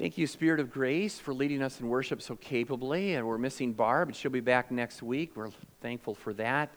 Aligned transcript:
Thank 0.00 0.16
you, 0.16 0.26
Spirit 0.26 0.60
of 0.60 0.72
Grace, 0.72 1.18
for 1.18 1.34
leading 1.34 1.60
us 1.60 1.78
in 1.78 1.86
worship 1.86 2.22
so 2.22 2.34
capably. 2.34 3.16
And 3.16 3.26
we're 3.26 3.36
missing 3.36 3.74
Barb, 3.74 4.08
but 4.08 4.16
she'll 4.16 4.30
be 4.30 4.40
back 4.40 4.70
next 4.70 5.02
week. 5.02 5.32
We're 5.36 5.50
thankful 5.82 6.14
for 6.14 6.32
that. 6.32 6.70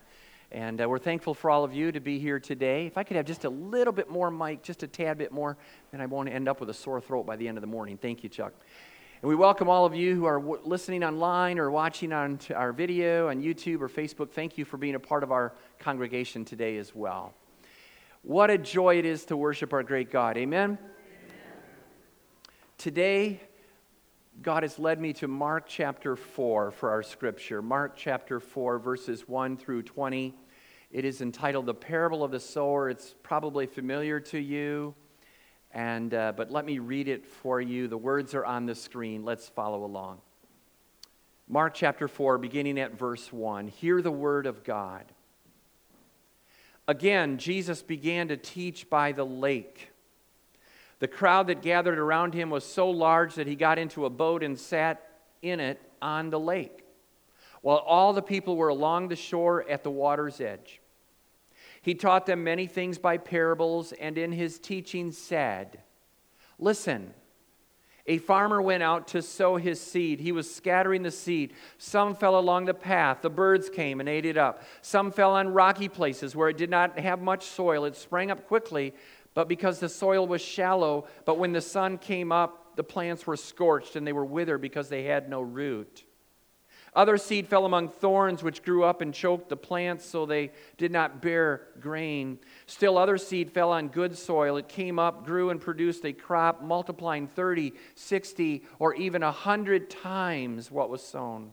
And 0.52 0.82
uh, 0.82 0.90
we're 0.90 1.00
thankful 1.00 1.34
for 1.34 1.50
all 1.50 1.64
of 1.64 1.74
you 1.74 1.94
to 1.94 2.02
be 2.02 2.20
here 2.20 2.38
today. 2.38 2.86
If 2.86 2.98
I 2.98 3.04
could 3.04 3.16
have 3.16 3.26
just 3.26 3.46
a 3.46 3.50
little 3.50 3.94
bit 3.94 4.10
more 4.10 4.30
mic, 4.30 4.62
just 4.62 4.84
a 4.84 4.88
tad 4.88 5.20
bit 5.20 5.32
more, 5.32 5.56
then 5.94 6.02
I 6.02 6.06
won't 6.06 6.28
end 6.28 6.50
up 6.50 6.60
with 6.60 6.70
a 6.70 6.74
sore 6.74 7.00
throat 7.00 7.26
by 7.26 7.38
the 7.38 7.48
end 7.48 7.56
of 7.56 7.62
the 7.62 7.68
morning. 7.68 7.98
Thank 7.98 8.24
you, 8.24 8.30
Chuck. 8.30 8.52
And 9.22 9.30
we 9.30 9.36
welcome 9.36 9.70
all 9.70 9.86
of 9.86 9.96
you 9.96 10.16
who 10.16 10.26
are 10.26 10.40
w- 10.40 10.60
listening 10.66 11.06
online 11.06 11.60
or 11.60 11.72
watching 11.72 12.12
on 12.12 12.40
our 12.54 12.74
video 12.74 13.30
on 13.30 13.42
YouTube 13.42 13.80
or 13.80 13.88
Facebook. 13.88 14.32
Thank 14.32 14.58
you 14.58 14.66
for 14.66 14.76
being 14.76 14.96
a 14.96 15.00
part 15.00 15.24
of 15.24 15.32
our 15.32 15.54
congregation 15.80 16.44
today 16.44 16.76
as 16.76 16.94
well. 16.94 17.34
What 18.24 18.50
a 18.50 18.58
joy 18.58 19.00
it 19.00 19.06
is 19.06 19.24
to 19.28 19.38
worship 19.38 19.72
our 19.72 19.82
great 19.82 20.12
God. 20.12 20.38
Amen. 20.38 20.78
Today, 22.84 23.40
God 24.42 24.64
has 24.64 24.78
led 24.78 25.00
me 25.00 25.14
to 25.14 25.28
Mark 25.30 25.68
chapter 25.70 26.18
4 26.18 26.72
for 26.72 26.90
our 26.90 27.02
scripture. 27.02 27.62
Mark 27.62 27.94
chapter 27.96 28.42
4, 28.42 28.78
verses 28.78 29.26
1 29.26 29.56
through 29.56 29.84
20. 29.84 30.36
It 30.92 31.06
is 31.06 31.22
entitled 31.22 31.66
The 31.66 31.74
Parable 31.74 32.26
of 32.26 32.32
the 32.32 32.42
Sower. 32.42 32.90
It's 32.90 33.16
probably 33.24 33.68
familiar 33.68 34.20
to 34.20 34.38
you, 34.38 34.96
and, 35.72 36.14
uh, 36.14 36.34
but 36.36 36.52
let 36.52 36.66
me 36.66 36.80
read 36.80 37.08
it 37.08 37.26
for 37.26 37.62
you. 37.62 37.88
The 37.88 37.98
words 37.98 38.34
are 38.34 38.44
on 38.44 38.66
the 38.66 38.76
screen. 38.76 39.24
Let's 39.24 39.48
follow 39.48 39.86
along. 39.86 40.20
Mark 41.48 41.76
chapter 41.76 42.10
4, 42.10 42.38
beginning 42.38 42.78
at 42.78 43.00
verse 43.00 43.32
1. 43.32 43.70
Hear 43.70 44.02
the 44.02 44.12
word 44.12 44.46
of 44.46 44.66
God. 44.66 45.06
Again, 46.86 47.38
Jesus 47.38 47.82
began 47.82 48.28
to 48.28 48.36
teach 48.36 48.90
by 48.90 49.14
the 49.14 49.26
lake 49.26 49.93
the 51.04 51.08
crowd 51.10 51.48
that 51.48 51.62
gathered 51.62 52.00
around 52.00 52.34
him 52.34 52.50
was 52.50 52.64
so 52.64 52.90
large 52.90 53.36
that 53.36 53.46
he 53.46 53.58
got 53.58 53.78
into 53.78 54.06
a 54.06 54.10
boat 54.10 54.42
and 54.42 54.58
sat 54.58 55.06
in 55.42 55.60
it 55.60 55.78
on 56.02 56.30
the 56.30 56.40
lake, 56.40 56.86
while 57.62 57.80
all 57.80 58.14
the 58.14 58.22
people 58.22 58.56
were 58.56 58.70
along 58.70 59.10
the 59.10 59.16
shore 59.18 59.70
at 59.70 59.84
the 59.84 59.92
water's 59.92 60.40
edge. 60.40 60.80
He 61.82 61.94
taught 61.94 62.26
them 62.26 62.46
many 62.46 62.68
things 62.68 62.98
by 62.98 63.18
parables, 63.18 63.92
and 63.92 64.18
in 64.18 64.32
his 64.32 64.58
teaching 64.60 65.12
said, 65.12 65.82
Listen, 66.58 67.14
a 68.08 68.18
farmer 68.20 68.62
went 68.62 68.82
out 68.82 69.10
to 69.10 69.22
sow 69.22 69.58
his 69.58 69.82
seed. 69.82 70.22
He 70.22 70.32
was 70.32 70.54
scattering 70.54 71.04
the 71.04 71.12
seed. 71.12 71.52
Some 71.78 72.16
fell 72.16 72.40
along 72.40 72.64
the 72.64 72.74
path. 72.74 73.22
The 73.22 73.30
birds 73.30 73.70
came 73.70 74.00
and 74.00 74.08
ate 74.08 74.26
it 74.26 74.38
up. 74.38 74.64
Some 74.82 75.12
fell 75.12 75.32
on 75.32 75.50
rocky 75.50 75.90
places 75.90 76.34
where 76.34 76.48
it 76.48 76.58
did 76.58 76.70
not 76.70 76.98
have 76.98 77.22
much 77.22 77.44
soil. 77.44 77.84
It 77.84 77.98
sprang 77.98 78.32
up 78.32 78.48
quickly 78.48 78.94
but 79.34 79.48
because 79.48 79.80
the 79.80 79.90
soil 79.90 80.28
was 80.28 80.42
shallow, 80.42 81.08
but 81.26 81.38
when 81.38 81.52
the 81.52 81.62
sun 81.62 81.98
came 81.98 82.32
up, 82.32 82.76
the 82.76 82.84
plants 82.84 83.26
were 83.26 83.38
scorched 83.38 83.96
and 83.96 84.06
they 84.06 84.14
were 84.14 84.26
withered 84.26 84.62
because 84.62 84.90
they 84.90 85.04
had 85.04 85.30
no 85.30 85.42
root. 85.42 86.04
Other 86.96 87.18
seed 87.18 87.48
fell 87.48 87.66
among 87.66 87.90
thorns, 87.90 88.44
which 88.44 88.62
grew 88.62 88.84
up 88.84 89.02
and 89.02 89.14
choked 89.14 89.50
the 89.50 89.58
plants, 89.58 90.06
so 90.06 90.28
they 90.28 90.52
did 90.78 90.92
not 90.92 91.24
bear 91.24 91.70
grain. 91.80 92.38
Still, 92.68 93.00
other 93.00 93.18
seed 93.18 93.52
fell 93.52 93.72
on 93.72 93.88
good 93.88 94.16
soil. 94.16 94.58
It 94.58 94.68
came 94.68 95.00
up, 95.00 95.26
grew, 95.26 95.50
and 95.50 95.60
produced 95.60 96.06
a 96.06 96.14
crop, 96.14 96.62
multiplying 96.62 97.28
30, 97.28 97.74
60, 97.96 98.64
or 98.78 98.94
even 98.94 99.24
a 99.24 99.28
100 99.28 99.90
times 99.90 100.70
what 100.70 100.92
was 100.92 101.04
sown. 101.04 101.52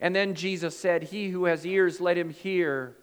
And 0.00 0.16
then 0.16 0.34
Jesus 0.34 0.78
said, 0.78 1.02
He 1.02 1.28
who 1.28 1.44
has 1.44 1.66
ears, 1.66 2.00
let 2.00 2.16
him 2.16 2.30
hear. 2.30 2.96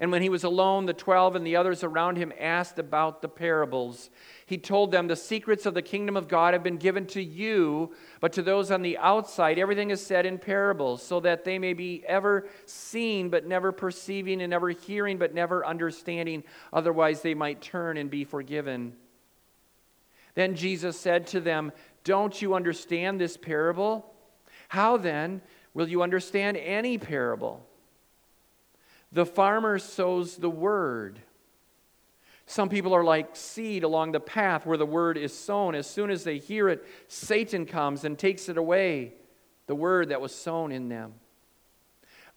And 0.00 0.12
when 0.12 0.22
he 0.22 0.28
was 0.28 0.44
alone, 0.44 0.86
the 0.86 0.92
twelve 0.92 1.34
and 1.34 1.44
the 1.44 1.56
others 1.56 1.82
around 1.82 2.16
him 2.16 2.32
asked 2.38 2.78
about 2.78 3.20
the 3.20 3.28
parables. 3.28 4.10
He 4.46 4.56
told 4.56 4.92
them, 4.92 5.08
The 5.08 5.16
secrets 5.16 5.66
of 5.66 5.74
the 5.74 5.82
kingdom 5.82 6.16
of 6.16 6.28
God 6.28 6.54
have 6.54 6.62
been 6.62 6.76
given 6.76 7.04
to 7.08 7.22
you, 7.22 7.92
but 8.20 8.32
to 8.34 8.42
those 8.42 8.70
on 8.70 8.82
the 8.82 8.96
outside, 8.98 9.58
everything 9.58 9.90
is 9.90 10.04
said 10.04 10.24
in 10.24 10.38
parables, 10.38 11.02
so 11.02 11.18
that 11.20 11.44
they 11.44 11.58
may 11.58 11.72
be 11.72 12.04
ever 12.06 12.48
seen, 12.64 13.28
but 13.28 13.46
never 13.46 13.72
perceiving, 13.72 14.40
and 14.40 14.54
ever 14.54 14.70
hearing, 14.70 15.18
but 15.18 15.34
never 15.34 15.66
understanding. 15.66 16.44
Otherwise, 16.72 17.22
they 17.22 17.34
might 17.34 17.60
turn 17.60 17.96
and 17.96 18.08
be 18.08 18.22
forgiven. 18.22 18.94
Then 20.36 20.54
Jesus 20.54 20.98
said 20.98 21.26
to 21.28 21.40
them, 21.40 21.72
Don't 22.04 22.40
you 22.40 22.54
understand 22.54 23.20
this 23.20 23.36
parable? 23.36 24.14
How 24.68 24.96
then 24.96 25.42
will 25.74 25.88
you 25.88 26.02
understand 26.02 26.56
any 26.56 26.98
parable? 26.98 27.67
The 29.12 29.26
farmer 29.26 29.78
sows 29.78 30.36
the 30.36 30.50
word. 30.50 31.20
Some 32.46 32.68
people 32.68 32.94
are 32.94 33.04
like 33.04 33.36
seed 33.36 33.84
along 33.84 34.12
the 34.12 34.20
path 34.20 34.64
where 34.64 34.78
the 34.78 34.86
word 34.86 35.18
is 35.18 35.34
sown. 35.34 35.74
As 35.74 35.86
soon 35.86 36.10
as 36.10 36.24
they 36.24 36.38
hear 36.38 36.68
it, 36.68 36.84
Satan 37.06 37.66
comes 37.66 38.04
and 38.04 38.18
takes 38.18 38.48
it 38.48 38.56
away, 38.56 39.14
the 39.66 39.74
word 39.74 40.08
that 40.08 40.20
was 40.20 40.34
sown 40.34 40.72
in 40.72 40.88
them. 40.88 41.14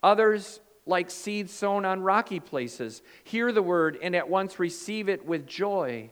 Others, 0.03 0.59
like 0.85 1.09
seed 1.11 1.49
sown 1.49 1.85
on 1.85 2.01
rocky 2.01 2.39
places, 2.39 3.01
hear 3.23 3.51
the 3.51 3.61
word 3.61 3.97
and 4.01 4.15
at 4.15 4.29
once 4.29 4.59
receive 4.59 5.07
it 5.07 5.25
with 5.25 5.47
joy. 5.47 6.09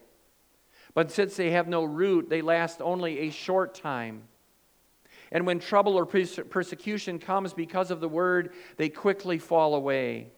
But 0.94 1.10
since 1.10 1.36
they 1.36 1.50
have 1.50 1.68
no 1.68 1.84
root, 1.84 2.28
they 2.28 2.42
last 2.42 2.80
only 2.80 3.20
a 3.20 3.30
short 3.30 3.74
time. 3.74 4.22
And 5.32 5.46
when 5.46 5.60
trouble 5.60 5.96
or 5.96 6.06
persecution 6.06 7.18
comes 7.18 7.52
because 7.52 7.90
of 7.90 8.00
the 8.00 8.08
word, 8.08 8.52
they 8.76 8.88
quickly 8.88 9.38
fall 9.38 9.74
away. 9.74 10.32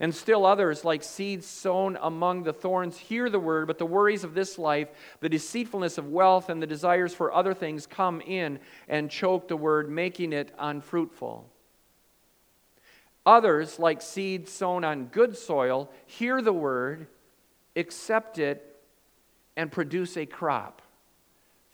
And 0.00 0.14
still 0.14 0.44
others, 0.44 0.84
like 0.84 1.02
seeds 1.02 1.46
sown 1.46 1.96
among 2.00 2.42
the 2.42 2.52
thorns, 2.52 2.98
hear 2.98 3.30
the 3.30 3.38
word, 3.38 3.68
but 3.68 3.78
the 3.78 3.86
worries 3.86 4.24
of 4.24 4.34
this 4.34 4.58
life, 4.58 4.88
the 5.20 5.28
deceitfulness 5.28 5.98
of 5.98 6.08
wealth, 6.08 6.48
and 6.48 6.60
the 6.60 6.66
desires 6.66 7.14
for 7.14 7.32
other 7.32 7.54
things 7.54 7.86
come 7.86 8.20
in 8.20 8.58
and 8.88 9.10
choke 9.10 9.46
the 9.46 9.56
word, 9.56 9.88
making 9.88 10.32
it 10.32 10.52
unfruitful. 10.58 11.48
Others, 13.24 13.78
like 13.78 14.02
seeds 14.02 14.50
sown 14.50 14.84
on 14.84 15.06
good 15.06 15.36
soil, 15.36 15.90
hear 16.06 16.42
the 16.42 16.52
word, 16.52 17.06
accept 17.76 18.38
it, 18.38 18.76
and 19.56 19.70
produce 19.70 20.16
a 20.16 20.26
crop 20.26 20.82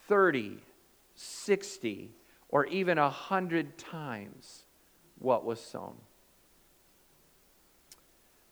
30, 0.08 0.58
60, 1.14 2.10
or 2.50 2.66
even 2.66 2.98
a 2.98 3.04
100 3.04 3.78
times 3.78 4.64
what 5.18 5.44
was 5.44 5.60
sown 5.60 5.96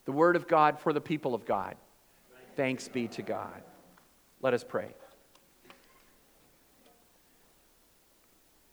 the 0.08 0.12
word 0.12 0.36
of 0.36 0.48
God 0.48 0.80
for 0.80 0.94
the 0.94 1.02
people 1.02 1.34
of 1.34 1.44
God. 1.44 1.76
Thanks 2.56 2.88
be 2.88 3.08
to 3.08 3.20
God. 3.20 3.62
Let 4.40 4.54
us 4.54 4.64
pray. 4.64 4.94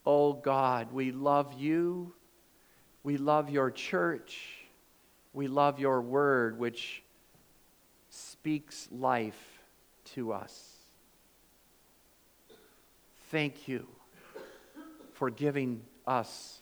Oh 0.06 0.32
God, 0.32 0.94
we 0.94 1.12
love 1.12 1.52
you. 1.60 2.14
We 3.04 3.18
love 3.18 3.50
your 3.50 3.70
church. 3.70 4.40
We 5.34 5.50
love 5.50 5.78
your 5.78 6.00
word, 6.00 6.58
which 6.58 7.04
speaks 8.10 8.88
life 8.90 9.60
to 10.14 10.32
us. 10.32 10.86
Thank 13.30 13.68
you 13.68 13.86
for 15.12 15.30
giving 15.30 15.82
us 16.08 16.62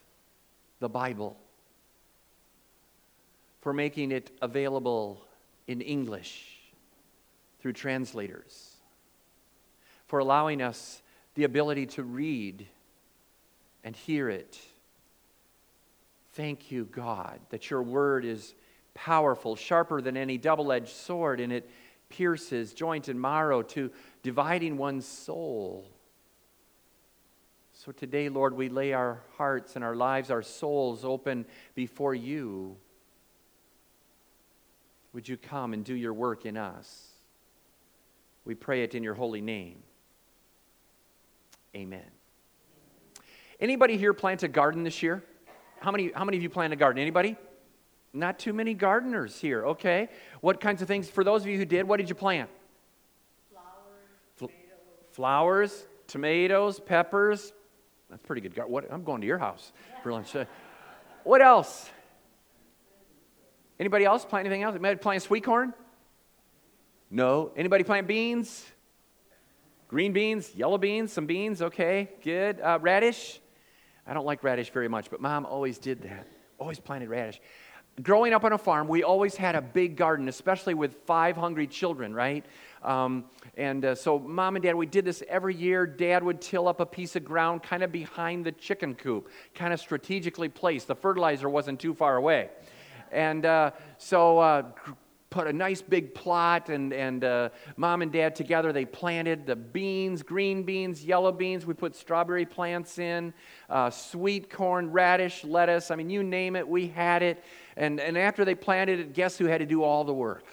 the 0.79 0.89
Bible 0.89 1.37
for 3.63 3.71
making 3.71 4.11
it 4.11 4.29
available 4.41 5.25
in 5.67 5.79
English 5.79 6.59
through 7.61 7.71
translators, 7.71 8.75
for 10.05 10.19
allowing 10.19 10.61
us 10.61 11.01
the 11.35 11.45
ability 11.45 11.85
to 11.85 12.03
read 12.03 12.67
and 13.85 13.95
hear 13.95 14.27
it. 14.27 14.59
Thank 16.33 16.71
you, 16.71 16.83
God, 16.91 17.39
that 17.51 17.69
your 17.69 17.81
word 17.81 18.25
is 18.25 18.53
powerful, 18.95 19.55
sharper 19.55 20.01
than 20.01 20.17
any 20.17 20.37
double 20.37 20.73
edged 20.73 20.89
sword, 20.89 21.39
and 21.39 21.53
it 21.53 21.69
pierces 22.09 22.73
joint 22.73 23.07
and 23.07 23.19
marrow 23.19 23.61
to 23.61 23.89
dividing 24.23 24.77
one's 24.77 25.07
soul. 25.07 25.85
So 27.71 27.93
today, 27.93 28.27
Lord, 28.27 28.57
we 28.57 28.67
lay 28.67 28.91
our 28.91 29.21
hearts 29.37 29.77
and 29.77 29.85
our 29.85 29.95
lives, 29.95 30.29
our 30.29 30.43
souls 30.43 31.05
open 31.05 31.45
before 31.75 32.13
you. 32.13 32.75
Would 35.13 35.29
you 35.29 35.37
come 35.37 35.73
and 35.73 35.85
do 35.85 35.93
your 35.93 36.13
work 36.13 36.45
in 36.45 36.57
us? 36.57 37.09
We 38.45 38.55
pray 38.55 38.83
it 38.83 38.95
in 38.95 39.03
your 39.03 39.13
holy 39.13 39.41
name. 39.41 39.77
Amen. 41.75 42.01
Anybody 43.59 43.97
here 43.97 44.13
plant 44.13 44.43
a 44.43 44.47
garden 44.47 44.83
this 44.83 45.01
year? 45.01 45.23
How 45.79 45.91
many, 45.91 46.11
how 46.13 46.25
many 46.25 46.37
of 46.37 46.43
you 46.43 46.49
plant 46.49 46.73
a 46.73 46.75
garden? 46.75 47.01
Anybody? 47.01 47.37
Not 48.13 48.37
too 48.37 48.53
many 48.53 48.73
gardeners 48.73 49.39
here. 49.39 49.65
Okay. 49.67 50.09
What 50.41 50.59
kinds 50.59 50.81
of 50.81 50.87
things, 50.87 51.09
for 51.09 51.23
those 51.23 51.41
of 51.41 51.47
you 51.47 51.57
who 51.57 51.65
did, 51.65 51.87
what 51.87 51.97
did 51.97 52.09
you 52.09 52.15
plant? 52.15 52.49
Flowers, 53.51 53.69
tomatoes. 54.37 54.57
Flowers, 55.11 55.85
tomatoes, 56.07 56.79
peppers. 56.79 57.53
That's 58.09 58.21
pretty 58.23 58.41
good. 58.41 58.55
What, 58.67 58.91
I'm 58.91 59.03
going 59.03 59.21
to 59.21 59.27
your 59.27 59.39
house 59.39 59.71
for 60.03 60.11
lunch. 60.11 60.35
what 61.23 61.41
else? 61.41 61.89
Anybody 63.79 64.05
else 64.05 64.25
plant 64.25 64.45
anything 64.45 64.63
else? 64.63 64.75
Anybody 64.75 64.97
plant 64.97 65.21
sweet 65.23 65.43
corn? 65.43 65.73
No. 67.09 67.51
Anybody 67.55 67.83
plant 67.83 68.07
beans? 68.07 68.65
Green 69.93 70.11
beans, 70.11 70.55
yellow 70.55 70.79
beans, 70.79 71.13
some 71.13 71.27
beans, 71.27 71.61
okay, 71.61 72.09
good. 72.23 72.59
Uh, 72.59 72.79
radish, 72.81 73.39
I 74.07 74.15
don't 74.15 74.25
like 74.25 74.43
radish 74.43 74.71
very 74.71 74.87
much, 74.87 75.11
but 75.11 75.21
mom 75.21 75.45
always 75.45 75.77
did 75.77 76.01
that. 76.01 76.25
Always 76.57 76.79
planted 76.79 77.09
radish. 77.09 77.39
Growing 78.01 78.33
up 78.33 78.43
on 78.43 78.53
a 78.53 78.57
farm, 78.57 78.87
we 78.87 79.03
always 79.03 79.35
had 79.35 79.53
a 79.53 79.61
big 79.61 79.95
garden, 79.95 80.27
especially 80.27 80.73
with 80.73 80.95
five 81.05 81.37
hungry 81.37 81.67
children, 81.67 82.11
right? 82.11 82.43
Um, 82.81 83.25
and 83.55 83.85
uh, 83.85 83.93
so, 83.93 84.17
mom 84.17 84.55
and 84.55 84.63
dad, 84.63 84.73
we 84.73 84.87
did 84.87 85.05
this 85.05 85.21
every 85.29 85.53
year. 85.53 85.85
Dad 85.85 86.23
would 86.23 86.41
till 86.41 86.67
up 86.67 86.79
a 86.79 86.87
piece 86.87 87.15
of 87.15 87.23
ground 87.23 87.61
kind 87.61 87.83
of 87.83 87.91
behind 87.91 88.47
the 88.47 88.51
chicken 88.51 88.95
coop, 88.95 89.29
kind 89.53 89.71
of 89.71 89.79
strategically 89.79 90.49
placed. 90.49 90.87
The 90.87 90.95
fertilizer 90.95 91.47
wasn't 91.47 91.79
too 91.79 91.93
far 91.93 92.15
away. 92.15 92.49
And 93.13 93.45
uh, 93.45 93.71
so, 93.97 94.39
uh, 94.39 94.63
put 95.33 95.47
a 95.47 95.53
nice 95.53 95.81
big 95.81 96.13
plot, 96.13 96.69
and, 96.69 96.93
and 96.93 97.23
uh, 97.23 97.49
mom 97.75 98.03
and 98.03 98.11
dad 98.11 98.35
together, 98.35 98.71
they 98.71 98.85
planted 98.85 99.47
the 99.47 99.55
beans, 99.55 100.21
green 100.21 100.61
beans, 100.61 101.03
yellow 101.03 101.31
beans. 101.31 101.65
We 101.65 101.73
put 101.73 101.95
strawberry 101.95 102.45
plants 102.45 102.99
in, 102.99 103.33
uh, 103.67 103.89
sweet 103.89 104.51
corn, 104.51 104.91
radish, 104.91 105.43
lettuce. 105.43 105.89
I 105.89 105.95
mean, 105.95 106.11
you 106.11 106.21
name 106.21 106.55
it, 106.55 106.67
we 106.67 106.87
had 106.87 107.23
it. 107.23 107.43
And, 107.75 107.99
and 107.99 108.15
after 108.15 108.45
they 108.45 108.53
planted 108.53 108.99
it, 108.99 109.13
guess 109.13 109.35
who 109.35 109.45
had 109.45 109.57
to 109.57 109.65
do 109.65 109.81
all 109.81 110.03
the 110.03 110.13
work? 110.13 110.45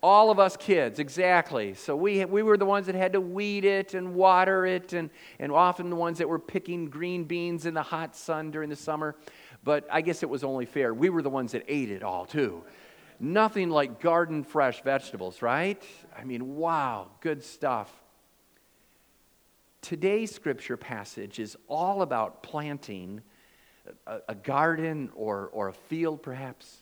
All 0.00 0.30
of 0.30 0.38
us 0.38 0.56
kids, 0.56 1.00
exactly. 1.00 1.74
So 1.74 1.94
we, 1.96 2.24
we 2.24 2.42
were 2.42 2.56
the 2.56 2.64
ones 2.64 2.86
that 2.86 2.94
had 2.94 3.12
to 3.14 3.20
weed 3.20 3.64
it 3.64 3.94
and 3.94 4.14
water 4.14 4.64
it, 4.64 4.92
and, 4.92 5.10
and 5.40 5.50
often 5.50 5.90
the 5.90 5.96
ones 5.96 6.18
that 6.18 6.28
were 6.28 6.38
picking 6.38 6.86
green 6.86 7.24
beans 7.24 7.66
in 7.66 7.74
the 7.74 7.82
hot 7.82 8.14
sun 8.14 8.52
during 8.52 8.70
the 8.70 8.76
summer. 8.76 9.16
But 9.62 9.86
I 9.90 10.00
guess 10.00 10.22
it 10.22 10.28
was 10.28 10.42
only 10.42 10.66
fair. 10.66 10.94
We 10.94 11.10
were 11.10 11.22
the 11.22 11.30
ones 11.30 11.52
that 11.52 11.64
ate 11.68 11.90
it 11.90 12.02
all, 12.02 12.24
too. 12.24 12.62
Nothing 13.18 13.68
like 13.68 14.00
garden 14.00 14.42
fresh 14.44 14.82
vegetables, 14.82 15.42
right? 15.42 15.82
I 16.16 16.24
mean, 16.24 16.56
wow, 16.56 17.08
good 17.20 17.44
stuff. 17.44 17.92
Today's 19.82 20.34
scripture 20.34 20.76
passage 20.76 21.38
is 21.38 21.56
all 21.68 22.02
about 22.02 22.42
planting 22.42 23.20
a, 24.06 24.18
a 24.30 24.34
garden 24.34 25.10
or, 25.14 25.50
or 25.52 25.68
a 25.68 25.72
field, 25.72 26.22
perhaps. 26.22 26.78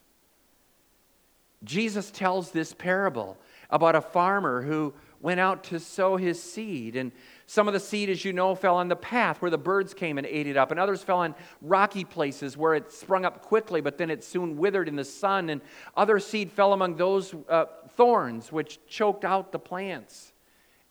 Jesus 1.64 2.10
tells 2.10 2.52
this 2.52 2.72
parable 2.72 3.36
about 3.70 3.96
a 3.96 4.00
farmer 4.00 4.62
who 4.62 4.94
went 5.20 5.40
out 5.40 5.64
to 5.64 5.80
sow 5.80 6.16
his 6.16 6.40
seed. 6.40 6.94
And 6.94 7.10
some 7.50 7.66
of 7.66 7.72
the 7.72 7.80
seed, 7.80 8.10
as 8.10 8.26
you 8.26 8.34
know, 8.34 8.54
fell 8.54 8.76
on 8.76 8.88
the 8.88 8.94
path 8.94 9.40
where 9.40 9.50
the 9.50 9.56
birds 9.56 9.94
came 9.94 10.18
and 10.18 10.26
ate 10.26 10.46
it 10.46 10.58
up. 10.58 10.70
And 10.70 10.78
others 10.78 11.02
fell 11.02 11.20
on 11.20 11.34
rocky 11.62 12.04
places 12.04 12.58
where 12.58 12.74
it 12.74 12.92
sprung 12.92 13.24
up 13.24 13.40
quickly, 13.40 13.80
but 13.80 13.96
then 13.96 14.10
it 14.10 14.22
soon 14.22 14.58
withered 14.58 14.86
in 14.86 14.96
the 14.96 15.04
sun. 15.04 15.48
And 15.48 15.62
other 15.96 16.18
seed 16.18 16.52
fell 16.52 16.74
among 16.74 16.96
those 16.96 17.34
uh, 17.48 17.64
thorns 17.96 18.52
which 18.52 18.86
choked 18.86 19.24
out 19.24 19.50
the 19.50 19.58
plants. 19.58 20.34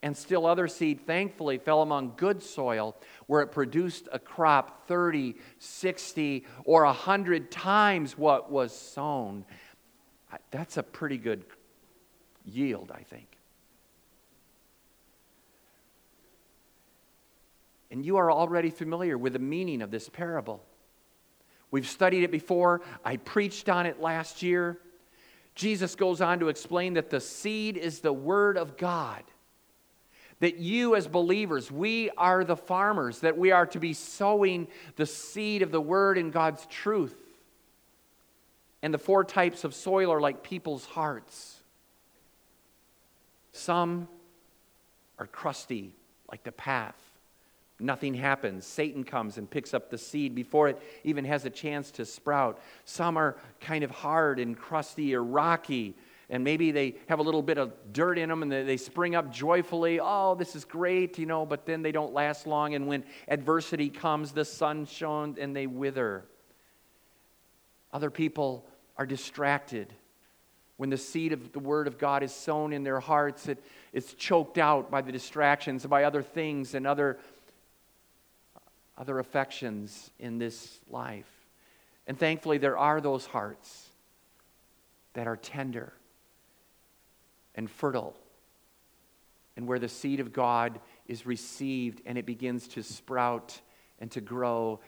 And 0.02 0.18
still 0.18 0.48
other 0.48 0.68
seed, 0.68 1.06
thankfully, 1.06 1.60
fell 1.60 1.84
among 1.84 2.14
good 2.18 2.42
soil 2.42 2.96
where 3.28 3.44
it 3.44 3.52
produced 3.52 4.10
a 4.12 4.18
crop 4.18 4.88
30, 4.88 5.36
60, 5.60 6.44
or 6.66 6.86
100 6.86 7.52
times 7.52 8.18
what 8.18 8.52
was 8.52 8.76
sown. 8.76 9.46
That's 10.50 10.78
a 10.78 10.84
pretty 10.84 11.20
good 11.20 11.46
yield, 12.46 12.92
I 12.92 13.04
think. 13.04 13.27
And 17.90 18.06
you 18.06 18.18
are 18.18 18.32
already 18.32 18.70
familiar 18.70 19.18
with 19.18 19.34
the 19.34 19.40
meaning 19.40 19.82
of 19.82 19.92
this 19.92 20.10
parable. 20.10 20.64
We've 21.72 21.88
studied 21.88 22.24
it 22.24 22.32
before. 22.32 22.82
I 23.04 23.18
preached 23.18 23.70
on 23.70 23.86
it 23.86 24.02
last 24.02 24.42
year. 24.42 24.80
Jesus 25.56 25.96
goes 25.96 26.22
on 26.22 26.40
to 26.40 26.50
explain 26.50 26.94
that 26.94 27.10
the 27.10 27.20
seed 27.20 27.78
is 27.78 28.00
the 28.00 28.14
Word 28.14 28.58
of 28.58 28.78
God. 28.78 29.24
That 30.40 30.58
you, 30.58 30.96
as 30.96 31.08
believers, 31.08 31.72
we 31.72 32.12
are 32.12 32.44
the 32.44 32.56
farmers, 32.56 33.22
that 33.22 33.38
we 33.38 33.52
are 33.52 33.66
to 33.68 33.80
be 33.80 33.94
sowing 33.94 34.68
the 34.96 35.06
seed 35.06 35.64
of 35.64 35.72
the 35.72 35.82
Word 35.82 36.18
in 36.18 36.30
God's 36.30 36.66
truth. 36.68 37.16
And 38.84 38.94
the 38.94 39.00
four 39.00 39.24
types 39.24 39.64
of 39.64 39.74
soil 39.74 40.14
are 40.14 40.22
like 40.22 40.44
people's 40.44 40.86
hearts. 40.86 41.58
Some 43.52 44.08
are 45.18 45.26
crusty, 45.26 45.96
like 46.30 46.44
the 46.44 46.52
path. 46.52 47.07
Nothing 47.80 48.16
happens. 48.16 48.66
Satan 48.66 49.04
comes 49.04 49.38
and 49.38 49.50
picks 49.50 49.74
up 49.74 49.90
the 49.90 49.98
seed 49.98 50.34
before 50.34 50.68
it 50.68 50.82
even 51.04 51.26
has 51.26 51.46
a 51.46 51.50
chance 51.50 51.92
to 51.92 52.06
sprout. 52.06 52.60
Some 52.86 53.18
are 53.18 53.38
kind 53.62 53.84
of 53.84 53.92
hard 53.92 54.40
and 54.40 54.58
crusty 54.58 55.14
or 55.14 55.24
rocky, 55.24 55.96
and 56.30 56.44
maybe 56.44 56.72
they 56.72 56.96
have 57.08 57.20
a 57.20 57.22
little 57.22 57.44
bit 57.44 57.60
of 57.60 57.72
dirt 57.94 58.18
in 58.18 58.30
them 58.30 58.42
and 58.42 58.52
they 58.52 58.78
spring 58.78 59.16
up 59.16 59.32
joyfully. 59.32 60.00
Oh, 60.02 60.34
this 60.36 60.56
is 60.56 60.66
great, 60.66 61.20
you 61.20 61.28
know, 61.28 61.46
but 61.46 61.68
then 61.68 61.84
they 61.84 61.92
don't 61.92 62.14
last 62.14 62.48
long. 62.48 62.74
And 62.74 62.88
when 62.88 63.04
adversity 63.28 63.90
comes, 63.90 64.32
the 64.32 64.44
sun 64.44 64.86
shone 64.86 65.38
and 65.40 65.56
they 65.56 65.68
wither. 65.68 66.26
Other 67.94 68.10
people 68.10 68.66
are 68.98 69.06
distracted. 69.06 69.94
When 70.78 70.90
the 70.90 70.98
seed 70.98 71.32
of 71.32 71.54
the 71.54 71.60
Word 71.60 71.88
of 71.88 71.98
God 71.98 72.24
is 72.24 72.34
sown 72.34 72.74
in 72.74 72.84
their 72.84 73.00
hearts, 73.00 73.48
it, 73.48 73.64
it's 73.94 74.14
choked 74.14 74.58
out 74.58 74.92
by 74.92 75.02
the 75.02 75.12
distractions, 75.12 75.86
by 75.86 76.04
other 76.04 76.22
things 76.22 76.76
and 76.76 76.86
other 76.86 77.18
other 78.98 79.20
affections 79.20 80.10
in 80.20 80.38
this 80.38 80.80
life. 80.90 81.30
And 82.08 82.18
thankfully, 82.18 82.58
there 82.58 82.78
are 82.78 83.02
those 83.02 83.26
hearts 83.26 83.90
that 85.14 85.28
are 85.28 85.36
tender 85.36 85.94
and 87.56 87.70
fertile, 87.70 88.16
and 89.56 89.68
where 89.68 89.80
the 89.80 89.90
seed 89.90 90.20
of 90.20 90.32
God 90.32 90.80
is 91.08 91.26
received 91.26 92.02
and 92.06 92.18
it 92.18 92.26
begins 92.26 92.68
to 92.70 92.84
sprout 92.84 93.60
and 94.00 94.12
to 94.12 94.22
grow 94.22 94.80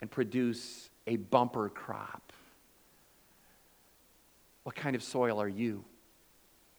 and 0.00 0.10
produce 0.10 0.90
a 1.06 1.16
bumper 1.16 1.70
crop. 1.70 2.32
What 4.64 4.76
kind 4.76 4.94
of 4.94 5.02
soil 5.02 5.40
are 5.40 5.48
you? 5.48 5.84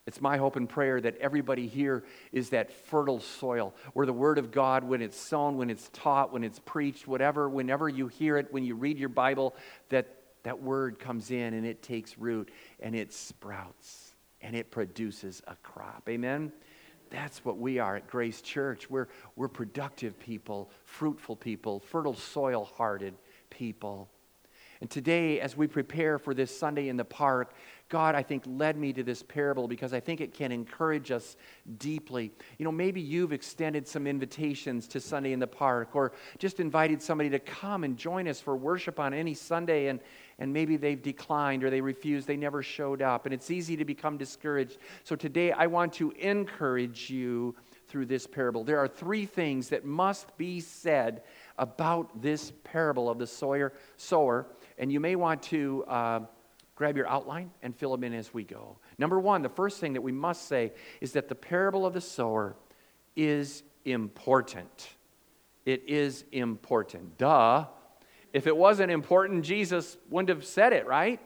It's 0.10 0.22
my 0.22 0.38
hope 0.38 0.56
and 0.56 0.68
prayer 0.68 1.00
that 1.02 1.18
everybody 1.20 1.68
here 1.68 2.04
is 2.32 2.50
that 2.50 2.72
fertile 2.72 3.20
soil 3.20 3.76
where 3.94 4.08
the 4.08 4.12
Word 4.12 4.40
of 4.40 4.50
God, 4.50 4.84
when 4.84 5.04
it's 5.04 5.16
sown, 5.16 5.56
when 5.56 5.70
it's 5.70 5.88
taught, 5.94 6.34
when 6.34 6.44
it's 6.44 6.58
preached, 6.58 7.08
whatever, 7.08 7.48
whenever 7.48 7.88
you 7.88 8.08
hear 8.08 8.36
it, 8.38 8.52
when 8.52 8.64
you 8.64 8.74
read 8.74 8.98
your 8.98 9.10
Bible, 9.10 9.56
that 9.90 10.16
that 10.42 10.64
Word 10.64 10.98
comes 10.98 11.30
in 11.30 11.54
and 11.54 11.64
it 11.64 11.84
takes 11.84 12.18
root 12.18 12.50
and 12.80 12.96
it 12.96 13.14
sprouts 13.14 14.16
and 14.42 14.56
it 14.56 14.72
produces 14.72 15.44
a 15.48 15.56
crop. 15.58 16.10
Amen? 16.10 16.52
That's 17.12 17.46
what 17.46 17.60
we 17.60 17.78
are 17.78 17.98
at 17.98 18.08
Grace 18.08 18.42
Church. 18.42 18.90
We're, 18.90 19.10
we're 19.36 19.48
productive 19.48 20.18
people, 20.18 20.72
fruitful 20.86 21.36
people, 21.36 21.82
fertile 21.82 22.16
soil 22.16 22.68
hearted 22.78 23.14
people. 23.52 24.10
And 24.82 24.90
today, 24.90 25.42
as 25.42 25.58
we 25.58 25.68
prepare 25.68 26.18
for 26.18 26.34
this 26.34 26.58
Sunday 26.58 26.88
in 26.88 26.96
the 26.96 27.06
park, 27.06 27.54
God, 27.90 28.14
I 28.14 28.22
think, 28.22 28.44
led 28.46 28.78
me 28.78 28.94
to 28.94 29.02
this 29.02 29.24
parable 29.24 29.68
because 29.68 29.94
I 29.94 30.00
think 30.00 30.22
it 30.22 30.32
can 30.32 30.52
encourage 30.52 31.10
us 31.10 31.36
deeply. 31.80 32.32
You 32.60 32.66
know, 32.66 32.72
maybe 32.72 33.02
you've 33.02 33.34
extended 33.34 33.88
some 33.88 34.06
invitations 34.06 34.88
to 34.90 35.00
Sunday 35.00 35.34
in 35.34 35.40
the 35.40 35.48
Park 35.48 35.96
or 35.96 36.12
just 36.38 36.60
invited 36.60 37.02
somebody 37.02 37.32
to 37.32 37.40
come 37.40 37.84
and 37.84 37.98
join 37.98 38.28
us 38.28 38.40
for 38.40 38.56
worship 38.56 39.00
on 39.00 39.12
any 39.12 39.34
Sunday, 39.34 39.88
and, 39.88 40.00
and 40.38 40.54
maybe 40.54 40.78
they've 40.78 41.02
declined 41.02 41.64
or 41.64 41.72
they 41.72 41.82
refused, 41.82 42.28
they 42.28 42.38
never 42.38 42.62
showed 42.62 43.02
up, 43.02 43.26
and 43.26 43.34
it's 43.34 43.50
easy 43.50 43.76
to 43.76 43.86
become 43.86 44.18
discouraged. 44.18 44.78
So 45.04 45.16
today, 45.16 45.52
I 45.52 45.66
want 45.66 45.94
to 45.94 46.12
encourage 46.12 47.10
you 47.10 47.56
through 47.88 48.06
this 48.06 48.28
parable. 48.28 48.64
There 48.64 48.78
are 48.78 48.88
three 48.88 49.26
things 49.26 49.70
that 49.70 49.84
must 49.84 50.38
be 50.38 50.60
said 50.60 51.24
about 51.58 52.22
this 52.22 52.54
parable 52.64 53.10
of 53.10 53.18
the 53.18 53.26
sower, 53.26 53.74
sower 53.98 54.46
and 54.78 54.92
you 54.92 55.00
may 55.00 55.16
want 55.16 55.42
to. 55.44 55.84
Uh, 55.88 56.20
grab 56.80 56.96
your 56.96 57.10
outline 57.10 57.52
and 57.62 57.76
fill 57.76 57.92
them 57.92 58.06
in 58.06 58.14
as 58.14 58.34
we 58.34 58.46
go. 58.46 58.78
Number 58.98 59.20
one, 59.20 59.42
the 59.42 59.50
first 59.50 59.82
thing 59.82 59.92
that 59.94 60.02
we 60.02 60.14
must 60.14 60.48
say 60.48 60.72
is 61.02 61.12
that 61.12 61.28
the 61.28 61.36
parable 61.36 61.86
of 61.86 61.94
the 61.94 62.00
sower 62.00 62.56
is 63.18 63.64
important. 63.84 64.88
It 65.66 65.84
is 65.90 66.24
important. 66.32 67.18
Duh. 67.18 67.66
If 68.32 68.48
it 68.48 68.56
wasn't 68.56 68.92
important, 68.92 69.44
Jesus 69.44 69.98
wouldn't 70.10 70.30
have 70.30 70.46
said 70.46 70.72
it, 70.72 70.88
right? 70.88 71.20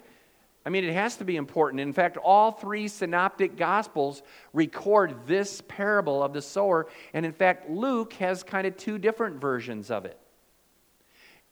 I 0.66 0.70
mean, 0.72 0.86
it 0.86 0.94
has 0.94 1.18
to 1.18 1.24
be 1.24 1.36
important. 1.36 1.82
In 1.82 1.94
fact, 1.94 2.18
all 2.18 2.50
three 2.50 2.88
synoptic 2.88 3.56
gospels 3.56 4.24
record 4.54 5.28
this 5.28 5.62
parable 5.68 6.24
of 6.24 6.34
the 6.34 6.42
sower. 6.42 6.88
And 7.14 7.28
in 7.28 7.32
fact, 7.32 7.70
Luke 7.70 8.14
has 8.14 8.42
kind 8.42 8.66
of 8.66 8.76
two 8.76 8.98
different 8.98 9.40
versions 9.40 9.92
of 9.92 10.06
it. 10.06 10.18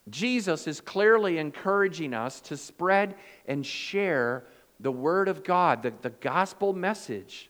Jesus 0.10 0.68
is 0.68 0.82
clearly 0.82 1.38
encouraging 1.38 2.14
us 2.14 2.42
to 2.42 2.58
spread 2.58 3.16
and 3.46 3.66
share 3.66 4.46
the 4.80 4.92
Word 4.92 5.28
of 5.28 5.44
God, 5.44 5.84
the, 5.84 5.94
the 6.02 6.10
gospel 6.10 6.74
message. 6.74 7.50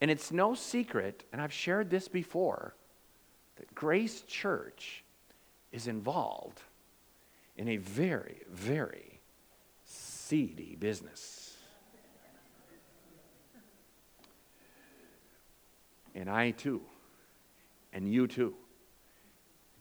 And 0.00 0.10
it's 0.10 0.32
no 0.32 0.54
secret, 0.54 1.24
and 1.32 1.42
I've 1.42 1.52
shared 1.52 1.90
this 1.90 2.08
before, 2.08 2.74
that 3.56 3.74
Grace 3.74 4.22
Church 4.22 5.04
is 5.72 5.86
involved 5.86 6.62
in 7.56 7.68
a 7.68 7.76
very, 7.76 8.40
very 8.50 9.20
seedy 9.84 10.76
business. 10.80 11.58
and 16.14 16.30
I 16.30 16.50
too, 16.52 16.80
and 17.92 18.10
you 18.10 18.26
too 18.26 18.54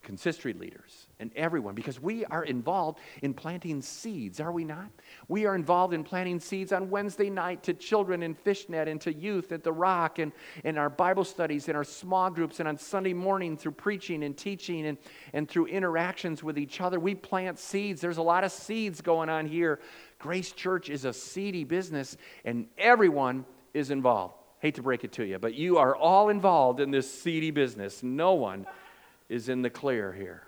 consistory 0.01 0.53
leaders 0.53 1.07
and 1.19 1.31
everyone 1.35 1.75
because 1.75 1.99
we 1.99 2.25
are 2.25 2.43
involved 2.43 2.99
in 3.21 3.33
planting 3.33 3.81
seeds, 3.81 4.39
are 4.39 4.51
we 4.51 4.63
not? 4.63 4.89
We 5.27 5.45
are 5.45 5.55
involved 5.55 5.93
in 5.93 6.03
planting 6.03 6.39
seeds 6.39 6.71
on 6.71 6.89
Wednesday 6.89 7.29
night 7.29 7.63
to 7.63 7.73
children 7.73 8.23
in 8.23 8.33
Fishnet 8.33 8.87
and 8.87 8.99
to 9.01 9.13
youth 9.13 9.51
at 9.51 9.63
the 9.63 9.71
Rock 9.71 10.19
and 10.19 10.31
in 10.63 10.77
our 10.77 10.89
Bible 10.89 11.23
studies 11.23 11.67
and 11.67 11.77
our 11.77 11.83
small 11.83 12.29
groups 12.29 12.59
and 12.59 12.67
on 12.67 12.77
Sunday 12.77 13.13
morning 13.13 13.57
through 13.57 13.73
preaching 13.73 14.23
and 14.23 14.37
teaching 14.37 14.87
and, 14.87 14.97
and 15.33 15.49
through 15.49 15.67
interactions 15.67 16.43
with 16.43 16.57
each 16.57 16.81
other. 16.81 16.99
We 16.99 17.15
plant 17.15 17.59
seeds. 17.59 18.01
There's 18.01 18.17
a 18.17 18.23
lot 18.23 18.43
of 18.43 18.51
seeds 18.51 19.01
going 19.01 19.29
on 19.29 19.47
here. 19.47 19.79
Grace 20.17 20.51
Church 20.51 20.89
is 20.89 21.05
a 21.05 21.13
seedy 21.13 21.63
business 21.63 22.17
and 22.45 22.67
everyone 22.77 23.45
is 23.73 23.91
involved. 23.91 24.35
Hate 24.59 24.75
to 24.75 24.81
break 24.81 25.03
it 25.03 25.13
to 25.13 25.25
you, 25.25 25.39
but 25.39 25.53
you 25.53 25.77
are 25.77 25.95
all 25.95 26.29
involved 26.29 26.81
in 26.81 26.91
this 26.91 27.09
seedy 27.09 27.49
business. 27.49 28.03
No 28.03 28.33
one 28.33 28.65
is 29.29 29.47
in 29.47 29.61
the 29.61 29.69
clear 29.69 30.11
here. 30.11 30.43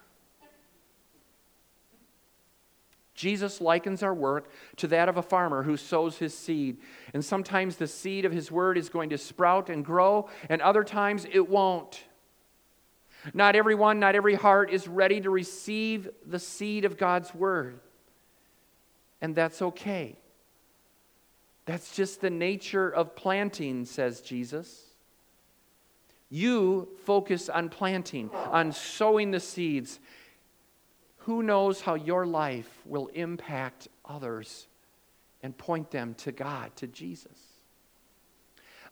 Jesus 3.14 3.62
likens 3.62 4.02
our 4.02 4.16
work 4.16 4.50
to 4.78 4.88
that 4.88 5.08
of 5.08 5.16
a 5.16 5.22
farmer 5.22 5.62
who 5.62 5.78
sows 5.78 6.18
his 6.18 6.36
seed. 6.36 6.78
And 7.14 7.24
sometimes 7.24 7.76
the 7.76 7.86
seed 7.86 8.26
of 8.26 8.32
his 8.32 8.52
word 8.52 8.80
is 8.80 8.90
going 8.90 9.12
to 9.12 9.18
sprout 9.20 9.70
and 9.70 9.86
grow, 9.86 10.28
and 10.50 10.60
other 10.60 10.84
times 10.84 11.28
it 11.32 11.48
won't. 11.48 12.04
Not 13.34 13.56
everyone, 13.56 14.00
not 14.00 14.16
every 14.16 14.34
heart 14.34 14.72
is 14.72 14.88
ready 14.88 15.22
to 15.22 15.30
receive 15.30 16.10
the 16.26 16.40
seed 16.40 16.84
of 16.84 16.98
God's 16.98 17.34
word. 17.36 17.80
And 19.22 19.36
that's 19.36 19.62
okay. 19.62 20.18
That's 21.66 21.96
just 21.96 22.22
the 22.22 22.32
nature 22.32 22.90
of 22.90 23.16
planting, 23.16 23.86
says 23.86 24.22
Jesus. 24.22 24.91
You 26.34 26.88
focus 27.04 27.50
on 27.50 27.68
planting, 27.68 28.32
on 28.34 28.72
sowing 28.72 29.32
the 29.32 29.40
seeds. 29.42 30.00
Who 31.18 31.44
knows 31.44 31.82
how 31.82 31.96
your 31.96 32.26
life 32.26 32.70
will 32.86 33.08
impact 33.08 33.90
others 34.06 34.68
and 35.44 35.56
point 35.56 35.92
them 35.92 36.16
to 36.20 36.32
God, 36.32 36.74
to 36.78 36.88
Jesus? 36.88 37.38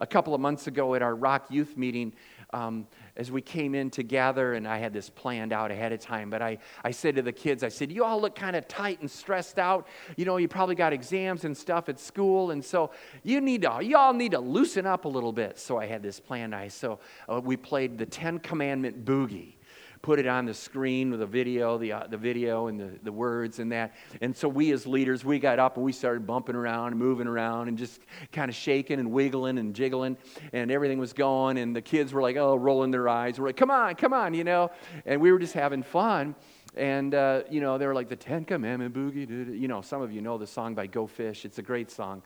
A 0.02 0.06
couple 0.06 0.36
of 0.36 0.42
months 0.42 0.68
ago 0.68 0.96
at 0.96 1.02
our 1.02 1.16
Rock 1.16 1.46
Youth 1.50 1.78
meeting, 1.78 2.12
um, 2.52 2.86
as 3.20 3.30
we 3.30 3.42
came 3.42 3.76
in 3.76 3.90
to 3.92 4.02
gather, 4.02 4.54
and 4.54 4.66
I 4.66 4.78
had 4.78 4.94
this 4.94 5.10
planned 5.10 5.52
out 5.52 5.72
ahead 5.72 5.92
of 5.92 6.00
time, 6.00 6.30
but 6.30 6.42
I, 6.42 6.58
I 6.86 6.92
said 6.92 7.18
to 7.18 7.22
the 7.22 7.34
kids, 7.34 7.66
I 7.66 7.68
said, 7.68 7.92
You 7.92 8.06
all 8.06 8.22
look 8.22 8.34
kind 8.34 8.56
of 8.56 8.66
tight 8.70 9.02
and 9.02 9.12
stressed 9.12 9.60
out. 9.60 9.88
You 10.16 10.24
know, 10.24 10.38
you 10.38 10.48
probably 10.48 10.76
got 10.76 10.94
exams 10.94 11.44
and 11.44 11.56
stuff 11.56 11.90
at 11.90 12.00
school, 12.00 12.52
and 12.52 12.64
so 12.64 12.92
you 13.24 13.42
need 13.42 13.64
to, 13.64 13.80
you 13.84 13.98
all 13.98 14.14
need 14.14 14.32
to 14.32 14.40
loosen 14.40 14.86
up 14.86 15.04
a 15.04 15.10
little 15.10 15.34
bit. 15.34 15.60
So 15.60 15.78
I 15.78 15.86
had 15.86 16.02
this 16.02 16.18
plan. 16.18 16.54
I, 16.54 16.70
so 16.70 17.00
uh, 17.28 17.42
we 17.44 17.58
played 17.58 17.98
the 17.98 18.06
Ten 18.06 18.40
Commandment 18.40 19.04
Boogie 19.04 19.56
put 20.02 20.20
it 20.20 20.28
on 20.28 20.46
the 20.46 20.54
screen 20.54 21.12
with 21.12 21.20
the 21.20 21.26
video, 21.26 21.78
the, 21.78 21.92
uh, 21.92 22.08
the 22.08 22.18
video 22.18 22.68
and 22.68 22.80
the, 22.80 22.92
the 23.04 23.12
words 23.12 23.60
and 23.60 23.72
that. 23.72 23.96
And 24.22 24.36
so 24.36 24.48
we 24.48 24.72
as 24.72 24.88
leaders, 24.88 25.26
we 25.26 25.40
got 25.40 25.60
up 25.60 25.76
and 25.76 25.86
we 25.86 25.92
started 25.92 26.26
bumping 26.26 26.56
around 26.56 26.94
and 26.94 27.00
moving 27.00 27.28
around 27.28 27.68
and 27.68 27.78
just 27.78 28.02
kind 28.32 28.50
of 28.50 28.56
shaking 28.56 29.00
and 29.00 29.12
wiggling 29.12 29.58
and 29.58 29.76
jiggling 29.76 30.18
and 30.54 30.72
everything 30.72 31.00
was 31.00 31.12
going. 31.12 31.58
And 31.58 31.76
the 31.76 31.82
kids 31.82 32.14
were 32.14 32.22
like, 32.22 32.38
oh, 32.38 32.56
rolling 32.56 32.92
their 32.92 33.10
eyes. 33.10 33.40
We're 33.40 33.48
like, 33.48 33.58
come 33.58 33.72
on, 33.72 33.96
come 33.96 34.14
on, 34.14 34.34
you 34.34 34.44
know. 34.44 34.72
And 35.06 35.20
we 35.20 35.32
were 35.32 35.40
just 35.40 35.54
having 35.54 35.84
fun. 35.84 36.36
And, 36.76 37.14
uh, 37.14 37.44
you 37.50 37.60
know, 37.60 37.78
they 37.78 37.88
were 37.88 37.96
like 37.96 38.10
the 38.10 38.16
Ten 38.16 38.46
Commandment 38.46 38.94
Boogie. 38.94 39.60
You 39.60 39.68
know, 39.68 39.82
some 39.82 40.02
of 40.02 40.14
you 40.14 40.22
know 40.22 40.38
the 40.38 40.48
song 40.48 40.76
by 40.76 40.88
Go 40.88 41.08
Fish. 41.08 41.44
It's 41.44 41.58
a 41.58 41.64
great 41.64 41.92
song. 41.92 42.22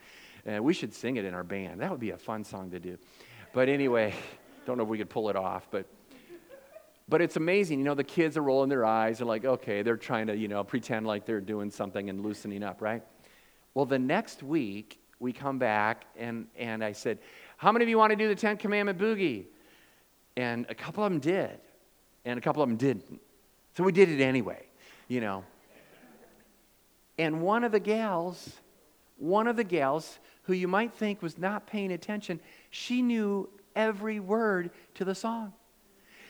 Uh, 0.45 0.61
we 0.61 0.73
should 0.73 0.93
sing 0.93 1.15
it 1.15 1.25
in 1.25 1.33
our 1.33 1.43
band. 1.43 1.79
That 1.79 1.89
would 1.89 2.01
be 2.01 2.11
a 2.11 2.17
fun 2.17 2.43
song 2.43 2.69
to 2.71 2.79
do. 2.79 2.97
But 3.53 3.69
anyway, 3.69 4.13
don't 4.65 4.77
know 4.77 4.83
if 4.83 4.89
we 4.89 4.97
could 4.97 5.09
pull 5.09 5.29
it 5.29 5.35
off, 5.35 5.67
but 5.71 5.87
but 7.09 7.21
it's 7.21 7.35
amazing, 7.35 7.79
you 7.79 7.85
know, 7.85 7.95
the 7.95 8.03
kids 8.03 8.37
are 8.37 8.41
rolling 8.41 8.69
their 8.69 8.85
eyes. 8.85 9.17
They're 9.17 9.27
like, 9.27 9.45
okay, 9.45 9.81
they're 9.81 9.97
trying 9.97 10.27
to, 10.27 10.37
you 10.37 10.47
know, 10.47 10.63
pretend 10.63 11.05
like 11.05 11.25
they're 11.25 11.41
doing 11.41 11.69
something 11.69 12.09
and 12.09 12.23
loosening 12.23 12.63
up, 12.63 12.81
right? 12.81 13.03
Well, 13.73 13.85
the 13.85 13.99
next 13.99 14.43
week, 14.43 14.99
we 15.19 15.33
come 15.33 15.57
back 15.57 16.05
and, 16.17 16.47
and 16.57 16.83
I 16.83 16.91
said, 16.91 17.17
How 17.57 17.71
many 17.71 17.83
of 17.83 17.89
you 17.89 17.97
want 17.97 18.11
to 18.11 18.15
do 18.15 18.27
the 18.27 18.35
Ten 18.35 18.57
Commandment 18.57 18.99
boogie? 18.99 19.45
And 20.35 20.65
a 20.69 20.75
couple 20.75 21.03
of 21.03 21.11
them 21.11 21.19
did, 21.19 21.59
and 22.25 22.37
a 22.37 22.41
couple 22.41 22.61
of 22.61 22.69
them 22.69 22.77
didn't. 22.77 23.19
So 23.75 23.83
we 23.83 23.91
did 23.91 24.09
it 24.09 24.21
anyway, 24.21 24.65
you 25.07 25.21
know. 25.21 25.43
And 27.17 27.41
one 27.41 27.63
of 27.63 27.71
the 27.71 27.79
gals, 27.79 28.49
one 29.17 29.47
of 29.47 29.55
the 29.55 29.63
gals 29.63 30.19
who 30.43 30.53
you 30.53 30.67
might 30.67 30.93
think 30.93 31.21
was 31.21 31.37
not 31.37 31.67
paying 31.67 31.91
attention, 31.91 32.39
she 32.69 33.01
knew 33.01 33.49
every 33.75 34.19
word 34.19 34.71
to 34.95 35.05
the 35.05 35.15
song. 35.15 35.53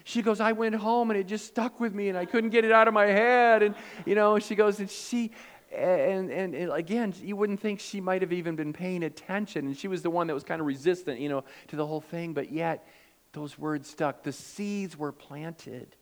She 0.04 0.22
goes, 0.22 0.40
I 0.40 0.52
went 0.52 0.76
home 0.76 1.12
and 1.12 1.20
it 1.20 1.28
just 1.28 1.46
stuck 1.46 1.80
with 1.80 1.94
me 1.94 2.10
and 2.10 2.18
I 2.18 2.26
couldn't 2.26 2.50
get 2.50 2.66
it 2.66 2.72
out 2.72 2.88
of 2.88 2.94
my 2.94 3.06
head. 3.06 3.64
And, 3.64 3.76
you 4.06 4.16
know, 4.16 4.38
she 4.40 4.56
goes, 4.56 4.80
and 4.80 4.90
she, 4.90 5.32
and, 5.74 6.30
and, 6.30 6.54
and, 6.54 6.72
again, 6.72 7.14
you 7.22 7.36
wouldn't 7.36 7.60
think 7.60 7.80
she 7.80 8.02
might 8.02 8.22
have 8.22 8.34
even 8.34 8.56
been 8.56 8.74
paying 8.74 9.04
attention. 9.04 9.66
And 9.66 9.78
she 9.78 9.88
was 9.88 10.02
the 10.02 10.10
one 10.10 10.28
that 10.28 10.34
was 10.34 10.44
kind 10.44 10.60
of 10.60 10.68
resistant, 10.68 11.20
you 11.20 11.30
know, 11.30 11.44
to 11.70 11.76
the 11.76 11.88
whole 11.88 12.02
thing. 12.02 12.34
But 12.34 12.52
yet, 12.52 12.86
those 13.32 13.58
words 13.58 13.90
stuck. 13.90 14.24
The 14.24 14.34
seeds 14.34 14.98
were 14.98 15.12
planted 15.12 15.96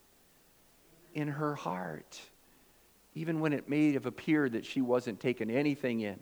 in 1.13 1.27
her 1.27 1.55
heart, 1.55 2.19
even 3.13 3.39
when 3.39 3.53
it 3.53 3.69
may 3.69 3.93
have 3.93 4.05
appeared 4.05 4.53
that 4.53 4.65
she 4.65 4.81
wasn't 4.81 5.19
taking 5.19 5.51
anything 5.51 6.01
in. 6.01 6.19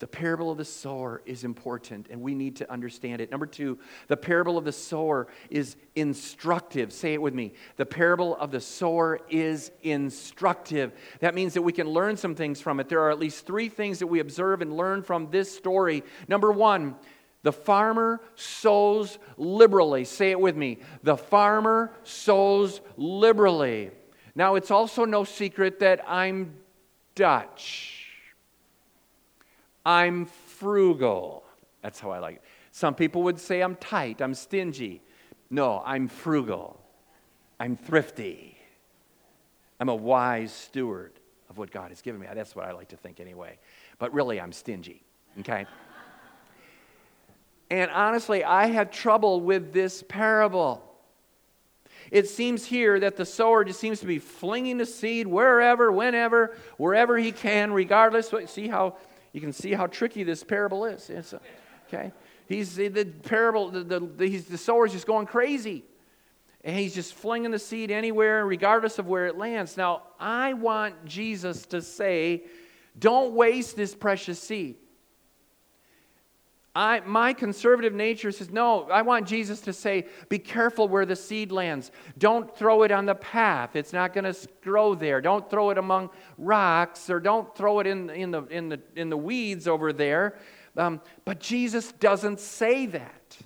The 0.00 0.06
parable 0.06 0.52
of 0.52 0.58
the 0.58 0.64
sower 0.64 1.22
is 1.26 1.42
important, 1.42 2.06
and 2.08 2.20
we 2.20 2.32
need 2.32 2.56
to 2.56 2.70
understand 2.70 3.20
it. 3.20 3.32
Number 3.32 3.46
two, 3.46 3.78
the 4.06 4.16
parable 4.16 4.56
of 4.56 4.64
the 4.64 4.70
sower 4.70 5.26
is 5.50 5.76
instructive. 5.96 6.92
Say 6.92 7.14
it 7.14 7.22
with 7.22 7.34
me. 7.34 7.54
The 7.76 7.86
parable 7.86 8.36
of 8.36 8.52
the 8.52 8.60
sower 8.60 9.18
is 9.28 9.72
instructive. 9.82 10.92
That 11.18 11.34
means 11.34 11.54
that 11.54 11.62
we 11.62 11.72
can 11.72 11.88
learn 11.88 12.16
some 12.16 12.36
things 12.36 12.60
from 12.60 12.78
it. 12.78 12.88
There 12.88 13.00
are 13.00 13.10
at 13.10 13.18
least 13.18 13.44
three 13.44 13.68
things 13.68 13.98
that 13.98 14.06
we 14.06 14.20
observe 14.20 14.62
and 14.62 14.76
learn 14.76 15.02
from 15.02 15.30
this 15.32 15.54
story. 15.54 16.04
Number 16.28 16.52
one, 16.52 16.94
the 17.42 17.52
farmer 17.52 18.20
sows 18.36 19.18
liberally. 19.36 20.04
Say 20.04 20.30
it 20.30 20.38
with 20.38 20.56
me. 20.56 20.78
The 21.02 21.16
farmer 21.16 21.92
sows 22.04 22.80
liberally. 22.96 23.90
Now, 24.36 24.54
it's 24.54 24.70
also 24.70 25.04
no 25.04 25.24
secret 25.24 25.80
that 25.80 26.04
I'm 26.06 26.54
Dutch. 27.16 27.97
I'm 29.88 30.26
frugal. 30.26 31.44
That's 31.82 31.98
how 31.98 32.10
I 32.10 32.18
like 32.18 32.36
it. 32.36 32.42
Some 32.72 32.94
people 32.94 33.22
would 33.22 33.40
say 33.40 33.62
I'm 33.62 33.74
tight, 33.74 34.20
I'm 34.20 34.34
stingy. 34.34 35.00
No, 35.48 35.82
I'm 35.82 36.08
frugal. 36.08 36.78
I'm 37.58 37.74
thrifty. 37.74 38.58
I'm 39.80 39.88
a 39.88 39.94
wise 39.94 40.52
steward 40.52 41.12
of 41.48 41.56
what 41.56 41.70
God 41.70 41.88
has 41.88 42.02
given 42.02 42.20
me. 42.20 42.26
That's 42.34 42.54
what 42.54 42.66
I 42.66 42.72
like 42.72 42.88
to 42.88 42.98
think 42.98 43.18
anyway. 43.18 43.58
But 43.98 44.12
really, 44.12 44.38
I'm 44.38 44.52
stingy, 44.52 45.02
okay? 45.40 45.64
and 47.70 47.90
honestly, 47.90 48.44
I 48.44 48.66
had 48.66 48.92
trouble 48.92 49.40
with 49.40 49.72
this 49.72 50.04
parable. 50.06 50.84
It 52.10 52.28
seems 52.28 52.66
here 52.66 53.00
that 53.00 53.16
the 53.16 53.24
sower 53.24 53.64
just 53.64 53.80
seems 53.80 54.00
to 54.00 54.06
be 54.06 54.18
flinging 54.18 54.76
the 54.76 54.86
seed 54.86 55.26
wherever, 55.26 55.90
whenever, 55.90 56.54
wherever 56.76 57.16
he 57.16 57.32
can, 57.32 57.72
regardless. 57.72 58.30
See 58.50 58.68
how 58.68 58.98
you 59.32 59.40
can 59.40 59.52
see 59.52 59.72
how 59.72 59.86
tricky 59.86 60.22
this 60.22 60.42
parable 60.42 60.84
is. 60.84 61.10
It's, 61.10 61.34
okay? 61.88 62.12
He's 62.46 62.76
the 62.76 63.04
parable, 63.04 63.70
the, 63.70 63.84
the, 63.84 64.00
the, 64.00 64.26
he's, 64.26 64.46
the 64.46 64.56
just 64.90 65.06
going 65.06 65.26
crazy. 65.26 65.84
And 66.64 66.76
he's 66.76 66.94
just 66.94 67.14
flinging 67.14 67.50
the 67.50 67.58
seed 67.58 67.90
anywhere, 67.90 68.44
regardless 68.44 68.98
of 68.98 69.06
where 69.06 69.26
it 69.26 69.36
lands. 69.36 69.76
Now, 69.76 70.02
I 70.18 70.54
want 70.54 71.04
Jesus 71.04 71.66
to 71.66 71.80
say, 71.80 72.44
don't 72.98 73.34
waste 73.34 73.76
this 73.76 73.94
precious 73.94 74.40
seed. 74.40 74.76
I, 76.74 77.00
my 77.00 77.32
conservative 77.32 77.92
nature 77.92 78.30
says, 78.30 78.50
no, 78.50 78.84
I 78.90 79.02
want 79.02 79.26
Jesus 79.26 79.60
to 79.62 79.72
say, 79.72 80.06
be 80.28 80.38
careful 80.38 80.86
where 80.86 81.06
the 81.06 81.16
seed 81.16 81.50
lands. 81.50 81.90
Don't 82.18 82.54
throw 82.56 82.82
it 82.84 82.92
on 82.92 83.04
the 83.06 83.16
path. 83.16 83.74
It's 83.74 83.92
not 83.92 84.12
going 84.12 84.32
to 84.32 84.48
grow 84.62 84.94
there. 84.94 85.20
Don't 85.20 85.48
throw 85.50 85.70
it 85.70 85.78
among 85.78 86.10
rocks 86.36 87.10
or 87.10 87.18
don't 87.18 87.52
throw 87.56 87.80
it 87.80 87.86
in, 87.86 88.10
in, 88.10 88.30
the, 88.30 88.44
in, 88.44 88.68
the, 88.68 88.80
in 88.94 89.10
the 89.10 89.16
weeds 89.16 89.66
over 89.66 89.92
there. 89.92 90.38
Um, 90.76 91.00
but 91.24 91.40
Jesus 91.40 91.90
doesn't 91.92 92.38
say 92.38 92.86
that. 92.86 93.38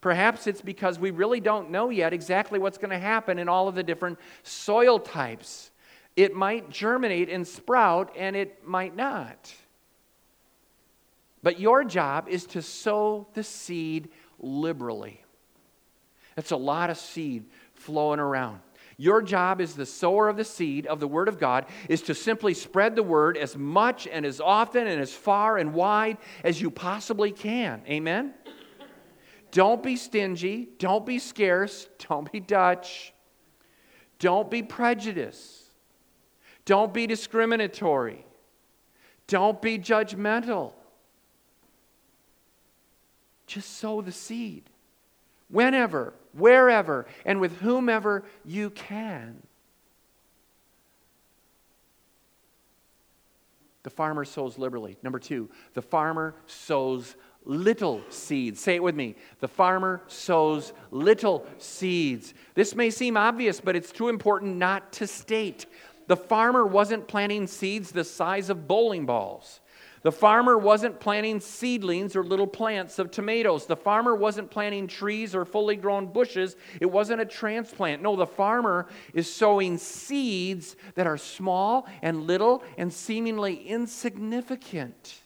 Perhaps 0.00 0.46
it's 0.46 0.62
because 0.62 0.98
we 0.98 1.10
really 1.10 1.40
don't 1.40 1.70
know 1.70 1.90
yet 1.90 2.14
exactly 2.14 2.58
what's 2.58 2.78
going 2.78 2.90
to 2.90 2.98
happen 2.98 3.38
in 3.38 3.50
all 3.50 3.68
of 3.68 3.74
the 3.74 3.82
different 3.82 4.18
soil 4.42 4.98
types. 4.98 5.70
It 6.16 6.34
might 6.34 6.70
germinate 6.70 7.28
and 7.28 7.46
sprout, 7.46 8.14
and 8.16 8.34
it 8.34 8.66
might 8.66 8.96
not. 8.96 9.52
But 11.42 11.60
your 11.60 11.84
job 11.84 12.28
is 12.28 12.44
to 12.46 12.62
sow 12.62 13.28
the 13.34 13.42
seed 13.42 14.10
liberally. 14.38 15.22
That's 16.36 16.50
a 16.50 16.56
lot 16.56 16.90
of 16.90 16.98
seed 16.98 17.44
flowing 17.74 18.20
around. 18.20 18.60
Your 18.96 19.22
job 19.22 19.62
as 19.62 19.74
the 19.74 19.86
sower 19.86 20.28
of 20.28 20.36
the 20.36 20.44
seed 20.44 20.86
of 20.86 21.00
the 21.00 21.08
Word 21.08 21.28
of 21.28 21.38
God 21.38 21.64
is 21.88 22.02
to 22.02 22.14
simply 22.14 22.52
spread 22.52 22.96
the 22.96 23.02
Word 23.02 23.38
as 23.38 23.56
much 23.56 24.06
and 24.06 24.26
as 24.26 24.42
often 24.42 24.86
and 24.86 25.00
as 25.00 25.12
far 25.12 25.56
and 25.56 25.72
wide 25.72 26.18
as 26.44 26.60
you 26.60 26.70
possibly 26.70 27.32
can. 27.32 27.82
Amen? 27.88 28.34
Don't 29.52 29.82
be 29.82 29.96
stingy. 29.96 30.68
Don't 30.78 31.06
be 31.06 31.18
scarce. 31.18 31.88
Don't 32.08 32.30
be 32.30 32.40
Dutch. 32.40 33.14
Don't 34.18 34.50
be 34.50 34.62
prejudiced. 34.62 35.64
Don't 36.66 36.92
be 36.92 37.06
discriminatory. 37.06 38.26
Don't 39.26 39.62
be 39.62 39.78
judgmental. 39.78 40.74
Just 43.50 43.78
sow 43.78 44.00
the 44.00 44.12
seed 44.12 44.62
whenever, 45.48 46.14
wherever, 46.34 47.04
and 47.24 47.40
with 47.40 47.56
whomever 47.56 48.22
you 48.44 48.70
can. 48.70 49.42
The 53.82 53.90
farmer 53.90 54.24
sows 54.24 54.56
liberally. 54.56 54.98
Number 55.02 55.18
two, 55.18 55.50
the 55.74 55.82
farmer 55.82 56.36
sows 56.46 57.16
little 57.44 58.02
seeds. 58.08 58.60
Say 58.60 58.76
it 58.76 58.84
with 58.84 58.94
me. 58.94 59.16
The 59.40 59.48
farmer 59.48 60.00
sows 60.06 60.72
little 60.92 61.44
seeds. 61.58 62.34
This 62.54 62.76
may 62.76 62.90
seem 62.90 63.16
obvious, 63.16 63.60
but 63.60 63.74
it's 63.74 63.90
too 63.90 64.10
important 64.10 64.58
not 64.58 64.92
to 64.92 65.08
state. 65.08 65.66
The 66.06 66.16
farmer 66.16 66.64
wasn't 66.64 67.08
planting 67.08 67.48
seeds 67.48 67.90
the 67.90 68.04
size 68.04 68.48
of 68.48 68.68
bowling 68.68 69.06
balls. 69.06 69.58
The 70.02 70.12
farmer 70.12 70.56
wasn't 70.56 70.98
planting 70.98 71.40
seedlings 71.40 72.16
or 72.16 72.24
little 72.24 72.46
plants 72.46 72.98
of 72.98 73.10
tomatoes. 73.10 73.66
The 73.66 73.76
farmer 73.76 74.14
wasn't 74.14 74.50
planting 74.50 74.86
trees 74.86 75.34
or 75.34 75.44
fully 75.44 75.76
grown 75.76 76.06
bushes. 76.06 76.56
It 76.80 76.86
wasn't 76.86 77.20
a 77.20 77.26
transplant. 77.26 78.00
No, 78.00 78.16
the 78.16 78.26
farmer 78.26 78.88
is 79.12 79.32
sowing 79.32 79.76
seeds 79.76 80.76
that 80.94 81.06
are 81.06 81.18
small 81.18 81.86
and 82.00 82.26
little 82.26 82.64
and 82.78 82.90
seemingly 82.90 83.56
insignificant. 83.56 85.20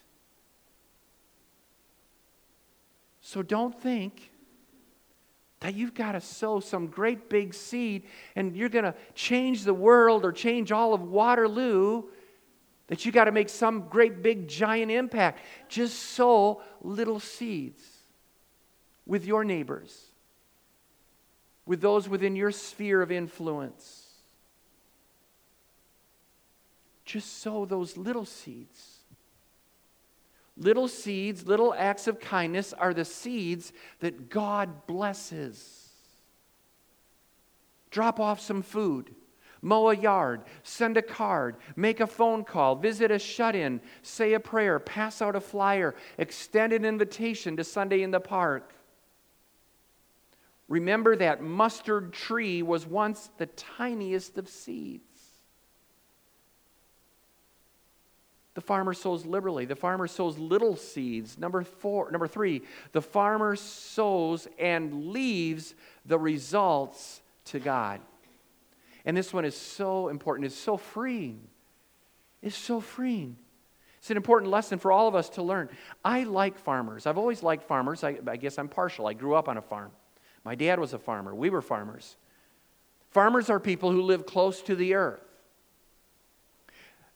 So 3.21 3.41
don't 3.41 3.79
think 3.81 4.29
that 5.61 5.73
you've 5.73 5.93
got 5.93 6.11
to 6.11 6.21
sow 6.21 6.59
some 6.59 6.87
great 6.87 7.29
big 7.29 7.53
seed 7.53 8.03
and 8.35 8.55
you're 8.55 8.69
going 8.69 8.85
to 8.85 8.93
change 9.15 9.63
the 9.63 9.73
world 9.73 10.25
or 10.25 10.33
change 10.33 10.71
all 10.73 10.93
of 10.93 11.01
Waterloo 11.01 12.03
that 12.87 13.05
you 13.05 13.11
got 13.11 13.25
to 13.25 13.31
make 13.31 13.49
some 13.49 13.87
great 13.89 14.21
big 14.21 14.47
giant 14.47 14.91
impact. 14.91 15.39
Just 15.67 15.97
sow 15.97 16.61
little 16.81 17.19
seeds 17.19 17.83
with 19.05 19.25
your 19.25 19.43
neighbors, 19.43 20.11
with 21.65 21.81
those 21.81 22.07
within 22.07 22.35
your 22.35 22.51
sphere 22.51 23.01
of 23.01 23.11
influence. 23.11 24.03
Just 27.05 27.41
sow 27.41 27.65
those 27.65 27.97
little 27.97 28.25
seeds. 28.25 28.99
Little 30.57 30.87
seeds, 30.87 31.45
little 31.45 31.73
acts 31.73 32.07
of 32.07 32.19
kindness 32.19 32.71
are 32.73 32.93
the 32.93 33.05
seeds 33.05 33.73
that 33.99 34.29
God 34.29 34.87
blesses. 34.87 35.89
Drop 37.91 38.19
off 38.19 38.39
some 38.39 38.61
food 38.61 39.13
mow 39.65 39.89
a 39.89 39.95
yard, 39.95 40.43
send 40.61 40.95
a 40.95 41.01
card, 41.01 41.55
make 41.75 41.99
a 41.99 42.07
phone 42.07 42.43
call, 42.43 42.75
visit 42.75 43.09
a 43.09 43.17
shut 43.17 43.55
in, 43.55 43.81
say 44.03 44.33
a 44.33 44.39
prayer, 44.39 44.77
pass 44.79 45.23
out 45.23 45.35
a 45.35 45.41
flyer, 45.41 45.95
extend 46.19 46.71
an 46.71 46.85
invitation 46.85 47.57
to 47.57 47.63
Sunday 47.63 48.03
in 48.03 48.11
the 48.11 48.19
park. 48.19 48.75
Remember 50.67 51.15
that 51.15 51.41
mustard 51.41 52.13
tree 52.13 52.61
was 52.61 52.85
once 52.85 53.31
the 53.37 53.47
tiniest 53.47 54.37
of 54.37 54.47
seeds. 54.47 55.03
The 58.53 58.61
farmer 58.61 58.93
sows 58.93 59.25
liberally. 59.25 59.65
The 59.65 59.75
farmer 59.75 60.07
sows 60.07 60.37
little 60.37 60.75
seeds. 60.75 61.37
Number 61.37 61.63
four, 61.63 62.11
number 62.11 62.27
three, 62.27 62.61
the 62.93 63.01
farmer 63.01 63.55
sows 63.55 64.47
and 64.59 65.07
leaves 65.07 65.73
the 66.05 66.17
results 66.19 67.21
to 67.45 67.59
God. 67.59 67.99
And 69.05 69.15
this 69.15 69.31
one 69.31 69.45
is 69.45 69.55
so 69.55 70.07
important. 70.09 70.47
It's 70.47 70.55
so 70.55 70.77
freeing. 70.77 71.41
It's 72.41 72.57
so 72.57 72.81
freeing. 72.81 73.37
It's 73.99 74.11
an 74.11 74.17
important 74.17 74.51
lesson 74.51 74.77
for 74.79 74.91
all 74.91 75.07
of 75.07 75.15
us 75.15 75.29
to 75.29 75.43
learn. 75.43 75.69
I 76.03 76.23
like 76.23 76.57
farmers. 76.57 77.07
I've 77.07 77.17
always 77.17 77.41
liked 77.41 77.63
farmers. 77.63 78.03
I, 78.03 78.17
I, 78.27 78.37
guess 78.37 78.59
I'm 78.59 78.67
partial. 78.67 79.07
I 79.07 79.13
grew 79.13 79.35
up 79.35 79.47
on 79.47 79.57
a 79.57 79.61
farm. 79.61 79.91
My 80.43 80.53
dad 80.53 80.79
was 80.79 80.93
a 80.93 80.99
farmer. 80.99 81.33
We 81.33 81.49
were 81.49 81.61
farmers. 81.61 82.17
Farmers 83.09 83.49
are 83.49 83.59
people 83.59 83.91
who 83.91 84.01
live 84.01 84.25
close 84.25 84.61
to 84.63 84.75
the 84.75 84.93
earth. 84.93 85.21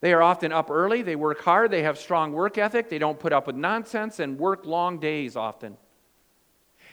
They 0.02 0.14
are 0.14 0.24
often 0.24 0.52
up 0.52 0.72
early. 0.72 1.02
They 1.02 1.16
work 1.16 1.42
hard. 1.42 1.72
They 1.72 1.84
have 1.84 1.98
strong 1.98 2.32
work 2.32 2.58
ethic. 2.58 2.90
They 2.90 3.00
don't 3.00 3.20
put 3.20 3.34
up 3.34 3.48
with 3.48 3.56
nonsense 3.56 4.20
and 4.20 4.40
work 4.40 4.66
long 4.66 5.00
days 5.00 5.36
often. 5.36 5.78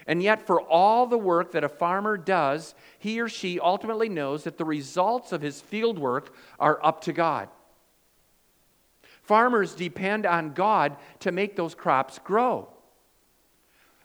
And 0.06 0.22
yet, 0.22 0.46
for 0.46 0.60
all 0.60 1.06
the 1.06 1.18
work 1.18 1.52
that 1.52 1.64
a 1.64 1.68
farmer 1.68 2.16
does, 2.16 2.74
he 2.98 3.20
or 3.20 3.28
she 3.28 3.58
ultimately 3.58 4.08
knows 4.08 4.44
that 4.44 4.56
the 4.56 4.64
results 4.64 5.32
of 5.32 5.42
his 5.42 5.60
field 5.60 5.98
work 5.98 6.34
are 6.60 6.78
up 6.84 7.00
to 7.02 7.12
God. 7.12 7.48
Farmers 9.22 9.74
depend 9.74 10.24
on 10.24 10.52
God 10.52 10.96
to 11.20 11.32
make 11.32 11.56
those 11.56 11.74
crops 11.74 12.20
grow. 12.20 12.68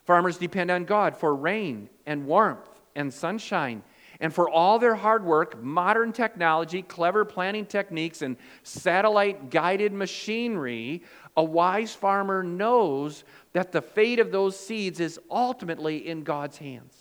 Farmers 0.05 0.37
depend 0.37 0.71
on 0.71 0.85
God 0.85 1.15
for 1.15 1.35
rain 1.35 1.89
and 2.07 2.25
warmth 2.25 2.67
and 2.95 3.13
sunshine. 3.13 3.83
And 4.21 4.31
for 4.31 4.47
all 4.47 4.77
their 4.77 4.93
hard 4.95 5.25
work, 5.25 5.61
modern 5.61 6.13
technology, 6.13 6.83
clever 6.83 7.25
planting 7.25 7.65
techniques, 7.65 8.21
and 8.21 8.37
satellite 8.63 9.49
guided 9.49 9.91
machinery 9.91 11.01
a 11.35 11.43
wise 11.43 11.93
farmer 11.93 12.43
knows 12.43 13.23
that 13.53 13.71
the 13.71 13.81
fate 13.81 14.19
of 14.19 14.31
those 14.31 14.57
seeds 14.59 14.99
is 14.99 15.19
ultimately 15.29 16.07
in 16.07 16.23
God's 16.23 16.57
hands. 16.57 16.95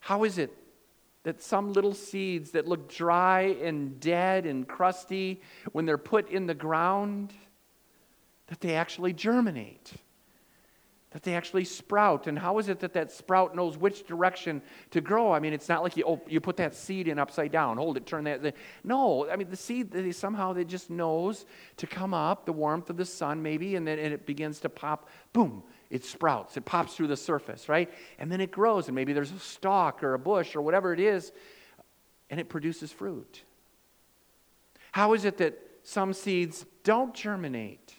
How 0.00 0.24
is 0.24 0.38
it 0.38 0.52
that 1.24 1.42
some 1.42 1.72
little 1.72 1.94
seeds 1.94 2.52
that 2.52 2.66
look 2.66 2.88
dry 2.88 3.56
and 3.62 4.00
dead 4.00 4.46
and 4.46 4.66
crusty, 4.66 5.42
when 5.72 5.84
they're 5.84 5.98
put 5.98 6.30
in 6.30 6.46
the 6.46 6.54
ground, 6.54 7.34
that 8.46 8.60
they 8.60 8.74
actually 8.74 9.12
germinate? 9.12 9.92
That 11.10 11.22
they 11.22 11.34
actually 11.34 11.64
sprout. 11.64 12.26
And 12.26 12.38
how 12.38 12.58
is 12.58 12.68
it 12.68 12.80
that 12.80 12.92
that 12.92 13.10
sprout 13.10 13.56
knows 13.56 13.78
which 13.78 14.06
direction 14.06 14.60
to 14.90 15.00
grow? 15.00 15.32
I 15.32 15.38
mean, 15.40 15.54
it's 15.54 15.68
not 15.68 15.82
like 15.82 15.96
you, 15.96 16.04
oh, 16.06 16.20
you 16.28 16.40
put 16.40 16.56
that 16.58 16.74
seed 16.74 17.08
in 17.08 17.18
upside 17.18 17.50
down, 17.50 17.78
hold 17.78 17.96
it, 17.96 18.04
turn 18.04 18.24
that. 18.24 18.54
No, 18.84 19.28
I 19.28 19.36
mean, 19.36 19.48
the 19.48 19.56
seed, 19.56 19.90
they, 19.90 20.12
somehow 20.12 20.52
it 20.52 20.68
just 20.68 20.90
knows 20.90 21.46
to 21.78 21.86
come 21.86 22.12
up, 22.12 22.44
the 22.44 22.52
warmth 22.52 22.90
of 22.90 22.98
the 22.98 23.06
sun 23.06 23.42
maybe, 23.42 23.76
and 23.76 23.86
then 23.86 23.98
and 23.98 24.12
it 24.12 24.26
begins 24.26 24.60
to 24.60 24.68
pop, 24.68 25.08
boom, 25.32 25.62
it 25.88 26.04
sprouts. 26.04 26.58
It 26.58 26.66
pops 26.66 26.94
through 26.94 27.06
the 27.06 27.16
surface, 27.16 27.70
right? 27.70 27.90
And 28.18 28.30
then 28.30 28.42
it 28.42 28.50
grows, 28.50 28.88
and 28.88 28.94
maybe 28.94 29.14
there's 29.14 29.32
a 29.32 29.38
stalk 29.38 30.02
or 30.02 30.12
a 30.12 30.18
bush 30.18 30.54
or 30.54 30.60
whatever 30.60 30.92
it 30.92 31.00
is, 31.00 31.32
and 32.28 32.38
it 32.38 32.50
produces 32.50 32.92
fruit. 32.92 33.44
How 34.92 35.14
is 35.14 35.24
it 35.24 35.38
that 35.38 35.58
some 35.84 36.12
seeds 36.12 36.66
don't 36.84 37.14
germinate 37.14 37.94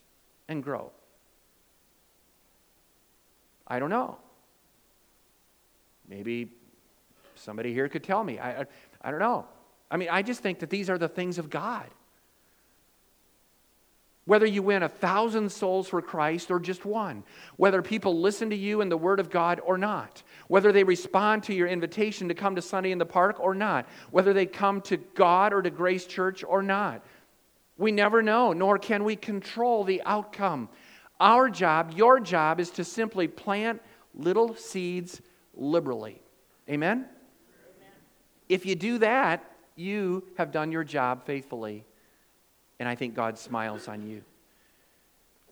and 0.48 0.62
grow? 0.64 0.92
I 3.70 3.80
don't 3.80 3.90
know. 3.90 4.18
Maybe 6.08 6.50
somebody 7.36 7.74
here 7.74 7.88
could 7.88 8.04
tell 8.04 8.24
me. 8.24 8.40
I, 8.40 8.62
I, 8.62 8.66
I, 9.02 9.12
don't 9.12 9.20
know. 9.20 9.46
I 9.92 9.98
mean, 9.98 10.10
I 10.12 10.22
just 10.22 10.42
think 10.42 10.60
that 10.60 10.70
these 10.70 10.90
are 10.90 10.98
the 10.98 11.08
things 11.08 11.38
of 11.38 11.50
God. 11.50 11.86
Whether 14.26 14.46
you 14.46 14.62
win 14.62 14.84
a 14.84 14.90
thousand 14.90 15.52
souls 15.52 15.88
for 15.88 16.02
Christ 16.02 16.52
or 16.52 16.60
just 16.60 16.86
one, 16.86 17.24
whether 17.58 17.82
people 17.82 18.20
listen 18.20 18.52
to 18.52 18.56
you 18.56 18.82
and 18.82 18.92
the 18.92 18.98
Word 18.98 19.20
of 19.20 19.32
God 19.32 19.60
or 19.64 19.78
not, 19.78 20.22
whether 20.48 20.72
they 20.72 20.84
respond 20.84 21.44
to 21.44 21.54
your 21.54 21.68
invitation 21.68 22.28
to 22.28 22.36
come 22.36 22.56
to 22.56 22.62
Sunday 22.62 22.92
in 22.92 23.00
the 23.00 23.08
park 23.08 23.40
or 23.40 23.56
not, 23.56 23.88
whether 24.12 24.32
they 24.34 24.46
come 24.46 24.82
to 24.82 24.98
God 24.98 25.52
or 25.52 25.64
to 25.64 25.72
Grace 25.72 26.06
Church 26.06 26.44
or 26.44 26.62
not, 26.62 27.04
we 27.80 27.92
never 27.92 28.22
know, 28.22 28.54
nor 28.54 28.78
can 28.78 29.04
we 29.04 29.16
control 29.16 29.84
the 29.84 30.04
outcome. 30.06 30.70
Our 31.20 31.50
job, 31.50 31.94
your 31.96 32.20
job, 32.20 32.60
is 32.60 32.70
to 32.72 32.84
simply 32.84 33.28
plant 33.28 33.82
little 34.14 34.56
seeds 34.56 35.22
liberally. 35.54 36.22
Amen? 36.70 36.98
Amen? 36.98 37.06
If 38.48 38.66
you 38.66 38.76
do 38.76 39.00
that, 39.00 39.44
you 39.76 40.24
have 40.38 40.52
done 40.52 40.72
your 40.72 40.84
job 40.84 41.26
faithfully. 41.26 41.86
And 42.80 42.88
I 42.88 42.96
think 42.96 43.16
God 43.16 43.38
smiles 43.38 43.88
on 43.88 44.08
you. 44.08 44.22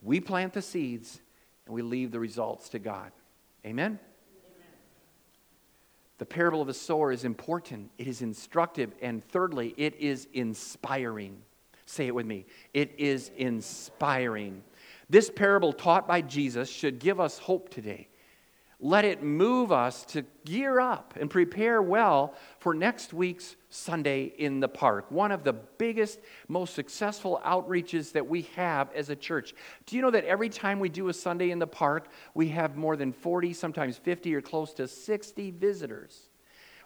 We 0.02 0.20
plant 0.20 0.54
the 0.54 0.62
seeds 0.62 1.20
and 1.66 1.76
we 1.76 1.82
leave 1.82 2.12
the 2.12 2.20
results 2.20 2.70
to 2.70 2.80
God. 2.80 3.12
Amen? 3.66 3.86
Amen? 3.86 4.00
The 6.18 6.26
parable 6.26 6.62
of 6.62 6.68
the 6.68 6.74
sower 6.74 7.12
is 7.12 7.26
important, 7.26 7.90
it 7.98 8.08
is 8.08 8.22
instructive, 8.22 8.94
and 9.02 9.24
thirdly, 9.30 9.74
it 9.78 9.96
is 10.00 10.28
inspiring. 10.34 11.42
Say 11.86 12.08
it 12.08 12.16
with 12.16 12.26
me. 12.26 12.46
It 12.74 12.94
is 12.98 13.32
inspiring. 13.38 14.62
This 15.10 15.30
parable 15.30 15.74
taught 15.74 16.08
by 16.08 16.22
Jesus 16.22 16.70
should 16.70 17.00
give 17.00 17.20
us 17.20 17.38
hope 17.38 17.70
today. 17.70 18.10
Let 18.80 19.06
it 19.06 19.24
move 19.24 19.72
us 19.72 20.06
to 20.06 20.24
gear 20.46 20.80
up 20.80 21.16
and 21.20 21.32
prepare 21.32 21.82
well 21.82 22.36
for 22.60 22.76
next 22.76 23.12
week's 23.12 23.56
Sunday 23.70 24.26
in 24.38 24.60
the 24.60 24.68
Park, 24.68 25.10
one 25.10 25.32
of 25.32 25.44
the 25.44 25.54
biggest, 25.54 26.20
most 26.48 26.76
successful 26.76 27.42
outreaches 27.44 28.12
that 28.12 28.28
we 28.28 28.44
have 28.56 28.92
as 28.94 29.10
a 29.10 29.16
church. 29.16 29.56
Do 29.88 29.96
you 29.96 30.04
know 30.04 30.12
that 30.12 30.26
every 30.26 30.50
time 30.50 30.80
we 30.80 30.90
do 30.90 31.10
a 31.10 31.14
Sunday 31.14 31.50
in 31.50 31.58
the 31.58 31.66
Park, 31.66 32.10
we 32.36 32.50
have 32.50 32.78
more 32.78 32.96
than 32.96 33.14
40, 33.14 33.52
sometimes 33.54 33.98
50, 33.98 34.36
or 34.36 34.42
close 34.42 34.74
to 34.76 34.88
60 34.88 35.52
visitors? 35.52 36.30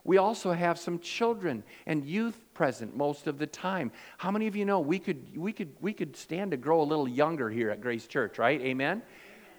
We 0.03 0.17
also 0.17 0.51
have 0.51 0.79
some 0.79 0.99
children 0.99 1.63
and 1.85 2.03
youth 2.03 2.39
present 2.53 2.95
most 2.95 3.27
of 3.27 3.37
the 3.37 3.47
time. 3.47 3.91
How 4.17 4.31
many 4.31 4.47
of 4.47 4.55
you 4.55 4.65
know 4.65 4.79
we 4.79 4.99
could, 4.99 5.37
we 5.37 5.53
could, 5.53 5.73
we 5.79 5.93
could 5.93 6.15
stand 6.15 6.51
to 6.51 6.57
grow 6.57 6.81
a 6.81 6.83
little 6.83 7.07
younger 7.07 7.49
here 7.49 7.69
at 7.69 7.81
Grace 7.81 8.07
Church, 8.07 8.39
right? 8.39 8.59
Amen? 8.61 9.01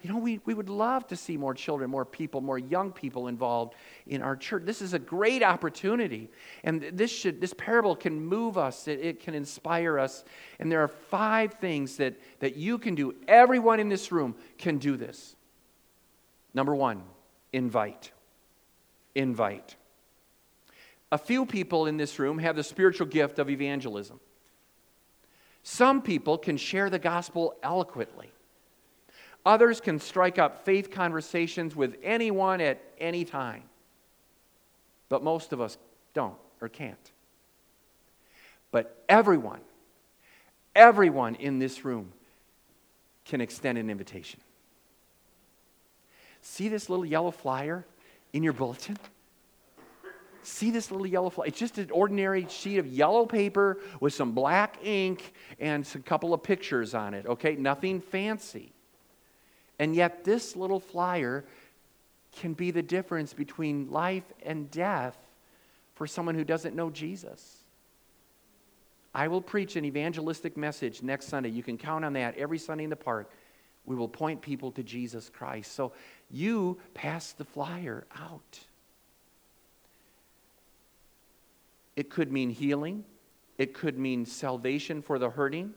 You 0.03 0.09
know, 0.09 0.17
we, 0.17 0.41
we 0.43 0.53
would 0.53 0.67
love 0.67 1.07
to 1.07 1.15
see 1.15 1.37
more 1.37 1.53
children, 1.53 1.89
more 1.89 2.03
people, 2.03 2.41
more 2.41 2.59
young 2.59 2.91
people 2.91 3.29
involved 3.29 3.75
in 4.05 4.21
our 4.21 4.35
church. 4.35 4.63
This 4.65 4.81
is 4.81 4.93
a 4.93 4.99
great 4.99 5.41
opportunity. 5.41 6.29
And 6.65 6.81
this, 6.91 7.09
should, 7.09 7.39
this 7.39 7.53
parable 7.53 7.95
can 7.95 8.19
move 8.19 8.57
us, 8.57 8.89
it, 8.89 8.99
it 8.99 9.19
can 9.21 9.33
inspire 9.33 9.97
us. 9.97 10.25
And 10.59 10.69
there 10.69 10.81
are 10.81 10.89
five 10.89 11.53
things 11.53 11.95
that, 11.97 12.15
that 12.41 12.57
you 12.57 12.77
can 12.79 12.95
do. 12.95 13.15
Everyone 13.29 13.79
in 13.79 13.87
this 13.87 14.11
room 14.11 14.35
can 14.57 14.77
do 14.77 14.97
this. 14.97 15.37
Number 16.53 16.75
one, 16.75 17.03
invite. 17.53 18.11
Invite. 19.15 19.77
A 21.13 21.17
few 21.19 21.45
people 21.45 21.85
in 21.85 21.95
this 21.95 22.17
room 22.17 22.39
have 22.39 22.55
the 22.55 22.63
spiritual 22.63 23.05
gift 23.05 23.37
of 23.37 23.47
evangelism. 23.47 24.19
Some 25.61 26.01
people 26.01 26.39
can 26.39 26.57
share 26.57 26.89
the 26.89 26.97
gospel 26.97 27.53
eloquently. 27.61 28.31
Others 29.45 29.79
can 29.79 29.99
strike 29.99 30.39
up 30.39 30.65
faith 30.65 30.89
conversations 30.89 31.75
with 31.75 31.97
anyone 32.01 32.61
at 32.61 32.81
any 32.97 33.25
time. 33.25 33.61
But 35.07 35.23
most 35.23 35.53
of 35.53 35.61
us 35.61 35.77
don't 36.15 36.33
or 36.59 36.67
can't. 36.67 37.11
But 38.71 39.03
everyone, 39.07 39.61
everyone 40.75 41.35
in 41.35 41.59
this 41.59 41.85
room 41.85 42.11
can 43.23 43.39
extend 43.39 43.77
an 43.77 43.91
invitation. 43.91 44.39
See 46.41 46.69
this 46.69 46.89
little 46.89 47.05
yellow 47.05 47.29
flyer 47.29 47.85
in 48.33 48.41
your 48.41 48.53
bulletin? 48.53 48.97
See 50.43 50.71
this 50.71 50.91
little 50.91 51.07
yellow 51.07 51.29
flyer? 51.29 51.47
It's 51.47 51.59
just 51.59 51.77
an 51.77 51.89
ordinary 51.91 52.47
sheet 52.49 52.77
of 52.77 52.87
yellow 52.87 53.25
paper 53.25 53.79
with 53.99 54.13
some 54.13 54.33
black 54.33 54.77
ink 54.83 55.33
and 55.59 55.87
a 55.95 55.99
couple 55.99 56.33
of 56.33 56.43
pictures 56.43 56.93
on 56.93 57.13
it, 57.13 57.25
okay? 57.25 57.55
Nothing 57.55 58.01
fancy. 58.01 58.73
And 59.79 59.95
yet, 59.95 60.23
this 60.23 60.55
little 60.55 60.79
flyer 60.79 61.45
can 62.33 62.53
be 62.53 62.71
the 62.71 62.81
difference 62.81 63.33
between 63.33 63.89
life 63.89 64.23
and 64.43 64.69
death 64.71 65.17
for 65.95 66.07
someone 66.07 66.35
who 66.35 66.43
doesn't 66.43 66.75
know 66.75 66.89
Jesus. 66.89 67.57
I 69.15 69.27
will 69.27 69.41
preach 69.41 69.75
an 69.75 69.85
evangelistic 69.85 70.57
message 70.57 71.03
next 71.03 71.27
Sunday. 71.27 71.49
You 71.49 71.63
can 71.63 71.77
count 71.77 72.03
on 72.03 72.13
that 72.13 72.35
every 72.37 72.57
Sunday 72.57 72.83
in 72.83 72.89
the 72.89 72.95
park. 72.95 73.31
We 73.85 73.95
will 73.95 74.07
point 74.07 74.41
people 74.41 74.71
to 74.71 74.83
Jesus 74.83 75.29
Christ. 75.29 75.73
So 75.73 75.91
you 76.31 76.79
pass 76.93 77.33
the 77.33 77.45
flyer 77.45 78.05
out. 78.19 78.59
It 81.95 82.09
could 82.09 82.31
mean 82.31 82.49
healing, 82.49 83.05
it 83.57 83.73
could 83.73 83.97
mean 83.97 84.25
salvation 84.25 85.01
for 85.01 85.19
the 85.19 85.29
hurting, 85.29 85.73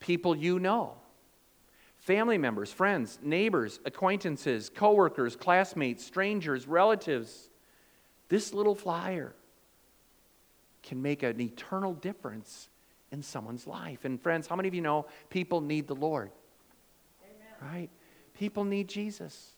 people 0.00 0.36
you 0.36 0.58
know 0.58 0.96
family 2.04 2.36
members, 2.36 2.70
friends, 2.70 3.18
neighbors, 3.22 3.80
acquaintances, 3.86 4.68
coworkers, 4.68 5.36
classmates, 5.36 6.04
strangers, 6.04 6.68
relatives. 6.68 7.48
This 8.28 8.52
little 8.52 8.74
flyer 8.74 9.34
can 10.82 11.00
make 11.00 11.22
an 11.22 11.40
eternal 11.40 11.94
difference 11.94 12.68
in 13.10 13.22
someone's 13.22 13.66
life. 13.66 14.04
And 14.04 14.20
friends, 14.20 14.46
how 14.46 14.54
many 14.54 14.68
of 14.68 14.74
you 14.74 14.82
know 14.82 15.06
people 15.30 15.62
need 15.62 15.86
the 15.86 15.94
Lord? 15.94 16.30
Amen. 17.24 17.72
Right? 17.72 17.90
People 18.34 18.64
need 18.64 18.86
Jesus. 18.86 19.52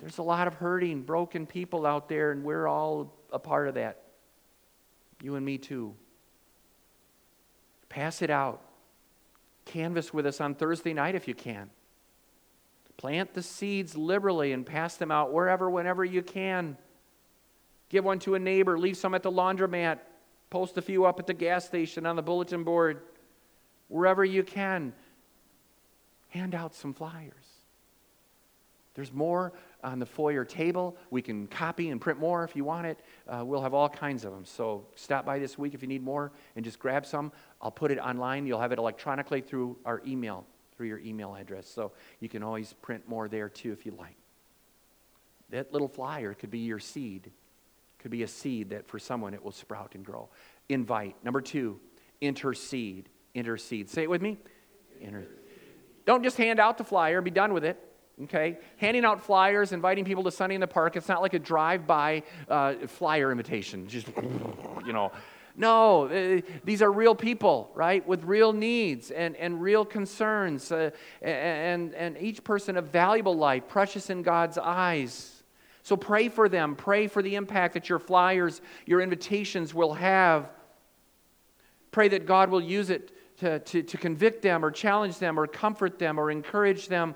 There's 0.00 0.18
a 0.18 0.22
lot 0.22 0.48
of 0.48 0.54
hurting, 0.54 1.02
broken 1.02 1.46
people 1.46 1.86
out 1.86 2.08
there, 2.08 2.32
and 2.32 2.42
we're 2.42 2.66
all 2.66 3.14
a 3.32 3.38
part 3.38 3.68
of 3.68 3.74
that. 3.74 4.02
You 5.22 5.36
and 5.36 5.44
me 5.44 5.58
too. 5.58 5.94
Pass 7.88 8.22
it 8.22 8.30
out. 8.30 8.62
Canvass 9.64 10.12
with 10.14 10.26
us 10.26 10.40
on 10.40 10.54
Thursday 10.54 10.92
night 10.92 11.14
if 11.14 11.28
you 11.28 11.34
can. 11.34 11.70
Plant 12.96 13.34
the 13.34 13.42
seeds 13.42 13.96
liberally 13.96 14.52
and 14.52 14.64
pass 14.66 14.96
them 14.96 15.10
out 15.10 15.32
wherever, 15.32 15.70
whenever 15.70 16.04
you 16.04 16.22
can. 16.22 16.76
Give 17.88 18.04
one 18.04 18.18
to 18.20 18.34
a 18.34 18.38
neighbor, 18.38 18.78
leave 18.78 18.96
some 18.96 19.14
at 19.14 19.22
the 19.22 19.32
laundromat, 19.32 19.98
post 20.50 20.78
a 20.78 20.82
few 20.82 21.04
up 21.04 21.18
at 21.18 21.26
the 21.26 21.34
gas 21.34 21.64
station 21.64 22.06
on 22.06 22.16
the 22.16 22.22
bulletin 22.22 22.62
board. 22.62 23.02
Wherever 23.88 24.24
you 24.24 24.42
can, 24.42 24.92
hand 26.28 26.54
out 26.54 26.74
some 26.74 26.94
flyers. 26.94 27.39
There's 28.94 29.12
more 29.12 29.52
on 29.84 29.98
the 29.98 30.06
foyer 30.06 30.44
table. 30.44 30.96
We 31.10 31.22
can 31.22 31.46
copy 31.46 31.90
and 31.90 32.00
print 32.00 32.18
more 32.18 32.44
if 32.44 32.56
you 32.56 32.64
want 32.64 32.86
it. 32.86 32.98
Uh, 33.28 33.44
we'll 33.44 33.62
have 33.62 33.72
all 33.72 33.88
kinds 33.88 34.24
of 34.24 34.32
them. 34.32 34.44
So 34.44 34.86
stop 34.96 35.24
by 35.24 35.38
this 35.38 35.56
week 35.56 35.74
if 35.74 35.82
you 35.82 35.88
need 35.88 36.02
more 36.02 36.32
and 36.56 36.64
just 36.64 36.78
grab 36.78 37.06
some. 37.06 37.32
I'll 37.62 37.70
put 37.70 37.90
it 37.92 37.98
online. 37.98 38.46
You'll 38.46 38.60
have 38.60 38.72
it 38.72 38.78
electronically 38.78 39.40
through 39.40 39.76
our 39.84 40.02
email, 40.06 40.44
through 40.76 40.88
your 40.88 40.98
email 40.98 41.34
address. 41.34 41.68
So 41.68 41.92
you 42.18 42.28
can 42.28 42.42
always 42.42 42.72
print 42.72 43.08
more 43.08 43.28
there 43.28 43.48
too 43.48 43.72
if 43.72 43.86
you 43.86 43.92
like. 43.92 44.16
That 45.50 45.72
little 45.72 45.88
flyer 45.88 46.34
could 46.34 46.50
be 46.50 46.60
your 46.60 46.78
seed. 46.78 47.30
Could 47.98 48.10
be 48.10 48.22
a 48.22 48.28
seed 48.28 48.70
that 48.70 48.88
for 48.88 48.98
someone 48.98 49.34
it 49.34 49.44
will 49.44 49.52
sprout 49.52 49.94
and 49.94 50.04
grow. 50.04 50.28
Invite. 50.68 51.16
Number 51.24 51.40
two, 51.40 51.78
intercede. 52.20 53.08
Intercede. 53.34 53.88
Say 53.88 54.02
it 54.02 54.10
with 54.10 54.22
me. 54.22 54.38
Inter- 55.00 55.28
Don't 56.06 56.24
just 56.24 56.36
hand 56.36 56.58
out 56.58 56.76
the 56.76 56.84
flyer 56.84 57.18
and 57.18 57.24
be 57.24 57.30
done 57.30 57.52
with 57.52 57.64
it 57.64 57.78
okay? 58.24 58.58
Handing 58.76 59.04
out 59.04 59.22
flyers, 59.22 59.72
inviting 59.72 60.04
people 60.04 60.24
to 60.24 60.30
Sunday 60.30 60.54
in 60.54 60.60
the 60.60 60.66
Park. 60.66 60.96
It's 60.96 61.08
not 61.08 61.22
like 61.22 61.34
a 61.34 61.38
drive 61.38 61.86
by 61.86 62.22
uh, 62.48 62.74
flyer 62.86 63.30
invitation. 63.30 63.88
Just, 63.88 64.08
you 64.86 64.92
know. 64.92 65.12
No, 65.56 66.06
uh, 66.06 66.40
these 66.64 66.80
are 66.80 66.90
real 66.90 67.14
people, 67.14 67.70
right, 67.74 68.06
with 68.06 68.24
real 68.24 68.52
needs 68.52 69.10
and, 69.10 69.36
and 69.36 69.60
real 69.60 69.84
concerns, 69.84 70.70
uh, 70.70 70.90
and, 71.20 71.92
and 71.94 72.16
each 72.18 72.44
person 72.44 72.76
a 72.76 72.82
valuable 72.82 73.36
life, 73.36 73.68
precious 73.68 74.10
in 74.10 74.22
God's 74.22 74.56
eyes. 74.58 75.42
So 75.82 75.96
pray 75.96 76.28
for 76.28 76.48
them. 76.48 76.76
Pray 76.76 77.08
for 77.08 77.20
the 77.20 77.34
impact 77.34 77.74
that 77.74 77.88
your 77.88 77.98
flyers, 77.98 78.62
your 78.86 79.00
invitations 79.00 79.74
will 79.74 79.94
have. 79.94 80.48
Pray 81.90 82.08
that 82.08 82.26
God 82.26 82.48
will 82.50 82.62
use 82.62 82.90
it 82.90 83.12
to, 83.38 83.58
to, 83.58 83.82
to 83.82 83.96
convict 83.96 84.42
them 84.42 84.64
or 84.64 84.70
challenge 84.70 85.18
them 85.18 85.38
or 85.38 85.46
comfort 85.46 85.98
them 85.98 86.18
or 86.18 86.30
encourage 86.30 86.88
them 86.88 87.14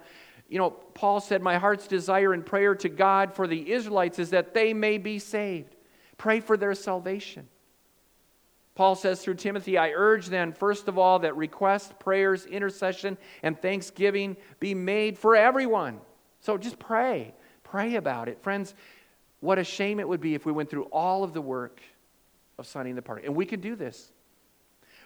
you 0.55 0.61
know, 0.61 0.71
Paul 0.71 1.19
said, 1.19 1.43
My 1.43 1.59
heart's 1.59 1.89
desire 1.89 2.33
and 2.33 2.47
prayer 2.47 2.77
to 2.77 2.89
God 2.89 3.35
for 3.35 3.49
the 3.49 3.73
Israelites 3.73 4.21
is 4.21 4.31
that 4.31 4.55
they 4.55 4.73
may 4.73 4.99
be 4.99 5.19
saved. 5.19 5.75
Pray 6.17 6.39
for 6.39 6.57
their 6.57 6.75
salvation. 6.75 7.49
Paul 8.77 8.95
says 8.95 9.21
through 9.21 9.35
Timothy, 9.35 9.77
I 9.77 9.91
urge 9.91 10.29
then, 10.29 10.53
first 10.53 10.87
of 10.87 10.97
all, 10.97 11.19
that 11.19 11.35
requests, 11.35 11.93
prayers, 11.99 12.47
intercession, 12.47 13.19
and 13.43 13.61
thanksgiving 13.61 14.37
be 14.61 14.75
made 14.75 15.19
for 15.19 15.35
everyone. 15.35 15.99
So 16.39 16.57
just 16.57 16.79
pray. 16.79 17.35
Pray 17.65 17.97
about 17.97 18.29
it. 18.29 18.41
Friends, 18.41 18.77
what 19.41 19.59
a 19.59 19.65
shame 19.65 19.99
it 19.99 20.09
would 20.09 20.21
be 20.21 20.37
if 20.37 20.47
we 20.47 20.53
went 20.53 20.71
through 20.71 20.85
all 20.85 21.25
of 21.25 21.33
the 21.33 21.43
work 21.43 21.81
of 22.59 22.67
signing 22.69 22.95
the 22.95 23.03
party. 23.03 23.27
And 23.27 23.35
we 23.35 23.45
could 23.45 23.61
do 23.61 23.75
this. 23.75 24.13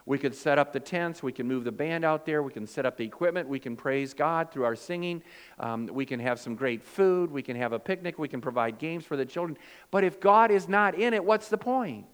We 0.08 0.16
could 0.16 0.34
set 0.34 0.58
up 0.58 0.72
the 0.72 0.80
tents. 0.80 1.22
We 1.22 1.32
can 1.32 1.46
move 1.46 1.64
the 1.64 1.70
band 1.70 2.02
out 2.02 2.24
there. 2.24 2.42
We 2.42 2.50
can 2.50 2.66
set 2.66 2.86
up 2.86 2.96
the 2.96 3.04
equipment. 3.04 3.46
We 3.46 3.58
can 3.58 3.76
praise 3.76 4.14
God 4.14 4.50
through 4.50 4.64
our 4.64 4.74
singing. 4.74 5.22
Um, 5.60 5.86
we 5.86 6.06
can 6.06 6.18
have 6.18 6.40
some 6.40 6.54
great 6.54 6.82
food. 6.82 7.30
We 7.30 7.42
can 7.42 7.56
have 7.56 7.74
a 7.74 7.78
picnic. 7.78 8.18
We 8.18 8.26
can 8.26 8.40
provide 8.40 8.78
games 8.78 9.04
for 9.04 9.18
the 9.18 9.26
children. 9.26 9.58
But 9.90 10.04
if 10.04 10.18
God 10.18 10.50
is 10.50 10.66
not 10.66 10.94
in 10.94 11.12
it, 11.12 11.22
what's 11.22 11.50
the 11.50 11.58
point? 11.58 12.06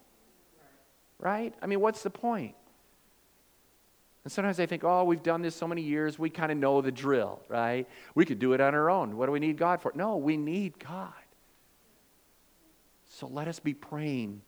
Right? 1.20 1.54
I 1.62 1.66
mean, 1.66 1.78
what's 1.78 2.02
the 2.02 2.10
point? 2.10 2.56
And 4.24 4.32
sometimes 4.32 4.58
I 4.58 4.66
think, 4.66 4.82
oh, 4.82 5.04
we've 5.04 5.22
done 5.22 5.40
this 5.40 5.54
so 5.54 5.68
many 5.68 5.82
years, 5.82 6.18
we 6.18 6.30
kind 6.30 6.50
of 6.50 6.58
know 6.58 6.80
the 6.80 6.90
drill, 6.90 7.42
right? 7.48 7.86
We 8.16 8.24
could 8.24 8.40
do 8.40 8.54
it 8.54 8.60
on 8.60 8.74
our 8.74 8.90
own. 8.90 9.16
What 9.16 9.26
do 9.26 9.32
we 9.32 9.38
need 9.38 9.56
God 9.56 9.80
for? 9.80 9.92
No, 9.94 10.16
we 10.16 10.36
need 10.36 10.80
God. 10.80 11.12
So 13.06 13.28
let 13.28 13.46
us 13.46 13.60
be 13.60 13.72
praying 13.72 14.42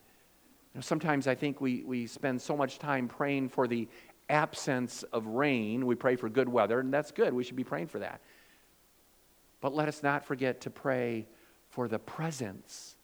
sometimes 0.84 1.26
I 1.26 1.34
think 1.34 1.60
we, 1.60 1.82
we 1.84 2.06
spend 2.06 2.40
so 2.40 2.56
much 2.56 2.78
time 2.78 3.08
praying 3.08 3.48
for 3.48 3.66
the 3.66 3.88
absence 4.28 5.02
of 5.04 5.26
rain. 5.26 5.86
We 5.86 5.94
pray 5.94 6.16
for 6.16 6.28
good 6.28 6.48
weather, 6.48 6.80
and 6.80 6.92
that's 6.92 7.12
good. 7.12 7.32
We 7.32 7.44
should 7.44 7.56
be 7.56 7.64
praying 7.64 7.88
for 7.88 8.00
that. 8.00 8.20
But 9.60 9.74
let 9.74 9.88
us 9.88 10.02
not 10.02 10.24
forget 10.24 10.60
to 10.62 10.70
pray 10.70 11.26
for 11.70 11.88
the 11.88 11.98
presence 11.98 12.96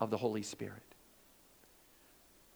of 0.00 0.10
the 0.10 0.16
Holy 0.16 0.42
Spirit. 0.42 0.82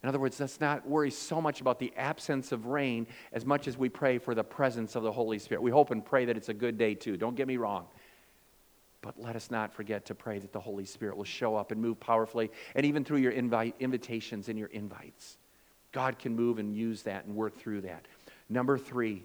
In 0.02 0.08
other 0.08 0.20
words, 0.20 0.38
let's 0.38 0.60
not 0.60 0.88
worry 0.88 1.10
so 1.10 1.40
much 1.40 1.60
about 1.60 1.78
the 1.78 1.92
absence 1.96 2.52
of 2.52 2.66
rain 2.66 3.06
as 3.32 3.44
much 3.44 3.66
as 3.66 3.76
we 3.76 3.88
pray 3.88 4.18
for 4.18 4.34
the 4.34 4.44
presence 4.44 4.94
of 4.94 5.02
the 5.02 5.10
Holy 5.10 5.38
Spirit. 5.38 5.60
We 5.60 5.72
hope 5.72 5.90
and 5.90 6.04
pray 6.04 6.24
that 6.24 6.36
it's 6.36 6.48
a 6.48 6.54
good 6.54 6.78
day 6.78 6.94
too. 6.94 7.16
Don't 7.16 7.34
get 7.34 7.48
me 7.48 7.56
wrong. 7.56 7.86
But 9.00 9.20
let 9.20 9.36
us 9.36 9.50
not 9.50 9.72
forget 9.72 10.06
to 10.06 10.14
pray 10.14 10.38
that 10.38 10.52
the 10.52 10.60
Holy 10.60 10.84
Spirit 10.84 11.16
will 11.16 11.24
show 11.24 11.54
up 11.54 11.70
and 11.70 11.80
move 11.80 12.00
powerfully, 12.00 12.50
and 12.74 12.84
even 12.84 13.04
through 13.04 13.18
your 13.18 13.32
invite, 13.32 13.76
invitations 13.78 14.48
and 14.48 14.58
your 14.58 14.68
invites. 14.68 15.38
God 15.92 16.18
can 16.18 16.34
move 16.34 16.58
and 16.58 16.74
use 16.74 17.02
that 17.02 17.24
and 17.24 17.34
work 17.34 17.56
through 17.56 17.82
that. 17.82 18.06
Number 18.48 18.76
three, 18.76 19.22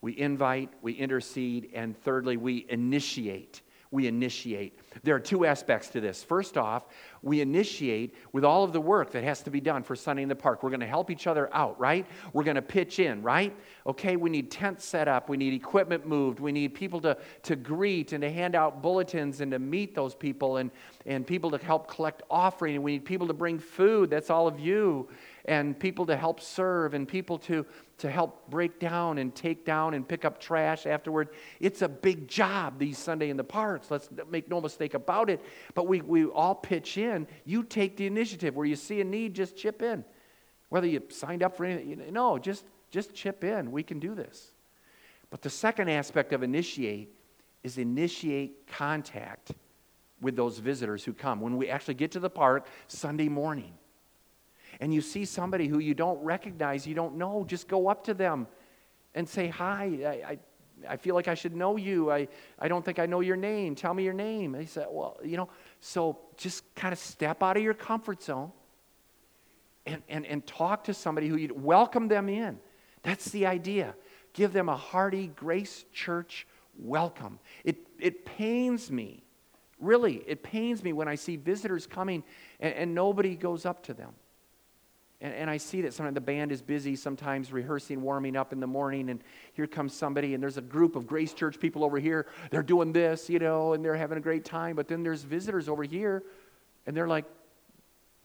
we 0.00 0.18
invite, 0.18 0.70
we 0.82 0.92
intercede, 0.92 1.70
and 1.74 1.96
thirdly, 2.02 2.36
we 2.36 2.66
initiate 2.68 3.60
we 3.92 4.06
initiate. 4.06 4.78
There 5.02 5.16
are 5.16 5.20
two 5.20 5.44
aspects 5.44 5.88
to 5.88 6.00
this. 6.00 6.22
First 6.22 6.56
off, 6.56 6.86
we 7.22 7.40
initiate 7.40 8.14
with 8.32 8.44
all 8.44 8.62
of 8.62 8.72
the 8.72 8.80
work 8.80 9.10
that 9.12 9.24
has 9.24 9.42
to 9.42 9.50
be 9.50 9.60
done 9.60 9.82
for 9.82 9.96
Sunday 9.96 10.22
in 10.22 10.28
the 10.28 10.36
Park. 10.36 10.62
We're 10.62 10.70
going 10.70 10.80
to 10.80 10.86
help 10.86 11.10
each 11.10 11.26
other 11.26 11.52
out, 11.52 11.78
right? 11.80 12.06
We're 12.32 12.44
going 12.44 12.54
to 12.54 12.62
pitch 12.62 13.00
in, 13.00 13.22
right? 13.22 13.54
Okay, 13.86 14.16
we 14.16 14.30
need 14.30 14.50
tents 14.50 14.84
set 14.84 15.08
up, 15.08 15.28
we 15.28 15.36
need 15.36 15.54
equipment 15.54 16.06
moved, 16.06 16.38
we 16.38 16.52
need 16.52 16.74
people 16.74 17.00
to, 17.00 17.16
to 17.42 17.56
greet 17.56 18.12
and 18.12 18.22
to 18.22 18.30
hand 18.30 18.54
out 18.54 18.80
bulletins 18.80 19.40
and 19.40 19.50
to 19.50 19.58
meet 19.58 19.94
those 19.94 20.14
people 20.14 20.58
and, 20.58 20.70
and 21.06 21.26
people 21.26 21.50
to 21.50 21.58
help 21.58 21.88
collect 21.88 22.22
offering, 22.30 22.76
and 22.76 22.84
we 22.84 22.92
need 22.92 23.04
people 23.04 23.26
to 23.26 23.34
bring 23.34 23.58
food. 23.58 24.08
That's 24.08 24.30
all 24.30 24.46
of 24.46 24.60
you 24.60 25.08
and 25.44 25.78
people 25.78 26.06
to 26.06 26.16
help 26.16 26.40
serve 26.40 26.94
and 26.94 27.06
people 27.06 27.38
to, 27.38 27.64
to 27.98 28.10
help 28.10 28.48
break 28.50 28.78
down 28.78 29.18
and 29.18 29.34
take 29.34 29.64
down 29.64 29.94
and 29.94 30.06
pick 30.06 30.24
up 30.24 30.40
trash 30.40 30.86
afterward. 30.86 31.30
It's 31.60 31.82
a 31.82 31.88
big 31.88 32.28
job 32.28 32.78
these 32.78 32.98
Sunday 32.98 33.30
in 33.30 33.36
the 33.36 33.44
parks. 33.44 33.90
Let's 33.90 34.08
make 34.30 34.48
no 34.48 34.60
mistake 34.60 34.94
about 34.94 35.30
it. 35.30 35.40
But 35.74 35.86
we, 35.86 36.00
we 36.00 36.24
all 36.26 36.54
pitch 36.54 36.98
in. 36.98 37.26
You 37.44 37.62
take 37.62 37.96
the 37.96 38.06
initiative. 38.06 38.56
Where 38.56 38.66
you 38.66 38.76
see 38.76 39.00
a 39.00 39.04
need, 39.04 39.34
just 39.34 39.56
chip 39.56 39.82
in. 39.82 40.04
Whether 40.68 40.86
you 40.86 41.02
signed 41.08 41.42
up 41.42 41.56
for 41.56 41.64
anything, 41.64 42.12
no, 42.12 42.38
just, 42.38 42.64
just 42.90 43.14
chip 43.14 43.42
in. 43.44 43.72
We 43.72 43.82
can 43.82 43.98
do 43.98 44.14
this. 44.14 44.52
But 45.30 45.42
the 45.42 45.50
second 45.50 45.88
aspect 45.88 46.32
of 46.32 46.42
initiate 46.42 47.14
is 47.62 47.78
initiate 47.78 48.66
contact 48.66 49.52
with 50.20 50.36
those 50.36 50.58
visitors 50.58 51.04
who 51.04 51.12
come. 51.12 51.40
When 51.40 51.56
we 51.56 51.68
actually 51.68 51.94
get 51.94 52.12
to 52.12 52.20
the 52.20 52.30
park 52.30 52.66
Sunday 52.88 53.28
morning, 53.28 53.72
and 54.80 54.92
you 54.92 55.02
see 55.02 55.24
somebody 55.24 55.68
who 55.68 55.78
you 55.78 55.94
don't 55.94 56.20
recognize, 56.24 56.86
you 56.86 56.94
don't 56.94 57.16
know, 57.16 57.44
just 57.46 57.68
go 57.68 57.88
up 57.88 58.04
to 58.04 58.14
them 58.14 58.46
and 59.14 59.28
say, 59.28 59.48
Hi, 59.48 59.84
I, 60.04 60.32
I, 60.32 60.38
I 60.88 60.96
feel 60.96 61.14
like 61.14 61.28
I 61.28 61.34
should 61.34 61.54
know 61.54 61.76
you. 61.76 62.10
I, 62.10 62.26
I 62.58 62.68
don't 62.68 62.84
think 62.84 62.98
I 62.98 63.06
know 63.06 63.20
your 63.20 63.36
name. 63.36 63.74
Tell 63.74 63.92
me 63.92 64.02
your 64.02 64.14
name. 64.14 64.54
He 64.54 64.66
said, 64.66 64.86
Well, 64.90 65.18
you 65.22 65.36
know, 65.36 65.50
so 65.80 66.18
just 66.36 66.74
kind 66.74 66.92
of 66.92 66.98
step 66.98 67.42
out 67.42 67.58
of 67.58 67.62
your 67.62 67.74
comfort 67.74 68.22
zone 68.22 68.52
and, 69.84 70.02
and, 70.08 70.24
and 70.24 70.46
talk 70.46 70.84
to 70.84 70.94
somebody 70.94 71.28
who 71.28 71.36
you 71.36 71.54
welcome 71.54 72.08
them 72.08 72.28
in. 72.28 72.58
That's 73.02 73.26
the 73.26 73.46
idea. 73.46 73.94
Give 74.32 74.52
them 74.52 74.68
a 74.68 74.76
hearty 74.76 75.28
Grace 75.28 75.84
Church 75.92 76.46
welcome. 76.78 77.38
It, 77.64 77.78
it 77.98 78.24
pains 78.24 78.90
me, 78.90 79.24
really, 79.78 80.22
it 80.26 80.42
pains 80.42 80.82
me 80.82 80.94
when 80.94 81.08
I 81.08 81.16
see 81.16 81.36
visitors 81.36 81.86
coming 81.86 82.22
and, 82.60 82.72
and 82.74 82.94
nobody 82.94 83.36
goes 83.36 83.66
up 83.66 83.82
to 83.84 83.94
them. 83.94 84.14
And, 85.20 85.34
and 85.34 85.50
I 85.50 85.58
see 85.58 85.82
that 85.82 85.92
sometimes 85.92 86.14
the 86.14 86.20
band 86.20 86.50
is 86.50 86.62
busy, 86.62 86.96
sometimes 86.96 87.52
rehearsing, 87.52 88.00
warming 88.00 88.36
up 88.36 88.52
in 88.52 88.60
the 88.60 88.66
morning, 88.66 89.10
and 89.10 89.22
here 89.52 89.66
comes 89.66 89.92
somebody, 89.92 90.34
and 90.34 90.42
there's 90.42 90.56
a 90.56 90.62
group 90.62 90.96
of 90.96 91.06
Grace 91.06 91.34
Church 91.34 91.60
people 91.60 91.84
over 91.84 91.98
here. 91.98 92.26
They're 92.50 92.62
doing 92.62 92.92
this, 92.92 93.28
you 93.28 93.38
know, 93.38 93.74
and 93.74 93.84
they're 93.84 93.96
having 93.96 94.16
a 94.16 94.20
great 94.22 94.44
time. 94.44 94.76
But 94.76 94.88
then 94.88 95.02
there's 95.02 95.22
visitors 95.22 95.68
over 95.68 95.82
here, 95.82 96.22
and 96.86 96.96
they're 96.96 97.08
like, 97.08 97.26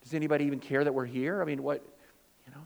does 0.03 0.13
anybody 0.13 0.45
even 0.45 0.59
care 0.59 0.83
that 0.83 0.93
we're 0.93 1.05
here? 1.05 1.41
I 1.41 1.45
mean, 1.45 1.63
what, 1.63 1.83
you 2.45 2.53
know? 2.53 2.61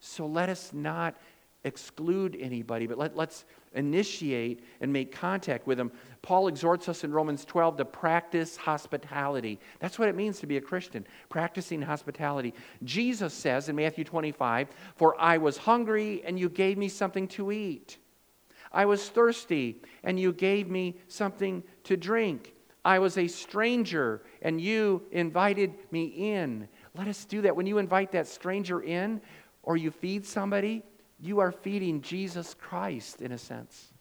So 0.00 0.26
let 0.26 0.48
us 0.48 0.72
not 0.72 1.16
exclude 1.64 2.36
anybody, 2.38 2.86
but 2.86 2.98
let, 2.98 3.16
let's 3.16 3.44
initiate 3.74 4.62
and 4.80 4.92
make 4.92 5.10
contact 5.12 5.66
with 5.66 5.78
them. 5.78 5.90
Paul 6.22 6.48
exhorts 6.48 6.88
us 6.88 7.04
in 7.04 7.12
Romans 7.12 7.44
12 7.44 7.78
to 7.78 7.84
practice 7.84 8.56
hospitality. 8.56 9.58
That's 9.80 9.98
what 9.98 10.08
it 10.08 10.14
means 10.14 10.38
to 10.40 10.46
be 10.46 10.58
a 10.58 10.60
Christian, 10.60 11.06
practicing 11.28 11.82
hospitality. 11.82 12.54
Jesus 12.84 13.34
says 13.34 13.68
in 13.68 13.76
Matthew 13.76 14.04
25, 14.04 14.68
For 14.96 15.20
I 15.20 15.38
was 15.38 15.56
hungry, 15.56 16.22
and 16.24 16.38
you 16.38 16.48
gave 16.48 16.78
me 16.78 16.88
something 16.88 17.26
to 17.28 17.50
eat. 17.50 17.98
I 18.70 18.84
was 18.86 19.08
thirsty, 19.08 19.80
and 20.02 20.18
you 20.18 20.32
gave 20.32 20.68
me 20.68 20.96
something 21.08 21.62
to 21.84 21.96
drink. 21.96 22.54
I 22.84 22.98
was 22.98 23.16
a 23.16 23.26
stranger, 23.26 24.22
and 24.42 24.60
you 24.60 25.02
invited 25.10 25.74
me 25.90 26.04
in. 26.04 26.68
Let 26.94 27.08
us 27.08 27.24
do 27.24 27.40
that. 27.42 27.56
When 27.56 27.66
you 27.66 27.78
invite 27.78 28.12
that 28.12 28.26
stranger 28.26 28.82
in, 28.82 29.20
or 29.62 29.76
you 29.76 29.90
feed 29.90 30.26
somebody, 30.26 30.82
you 31.20 31.40
are 31.40 31.52
feeding 31.52 32.00
Jesus 32.02 32.54
Christ 32.54 33.22
in 33.22 33.32
a 33.32 33.38
sense. 33.38 33.92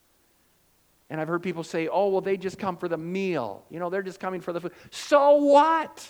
And 1.09 1.21
I've 1.21 1.27
heard 1.27 1.43
people 1.43 1.63
say, 1.63 1.87
oh, 1.87 2.09
well, 2.09 2.21
they 2.21 2.37
just 2.37 2.57
come 2.57 2.75
for 2.75 2.87
the 2.87 2.97
meal. 2.97 3.63
You 3.69 3.79
know, 3.79 3.89
they're 3.89 4.01
just 4.01 4.19
coming 4.19 4.41
for 4.41 4.51
the 4.51 4.61
food. 4.61 4.71
So 4.89 5.35
what? 5.35 6.07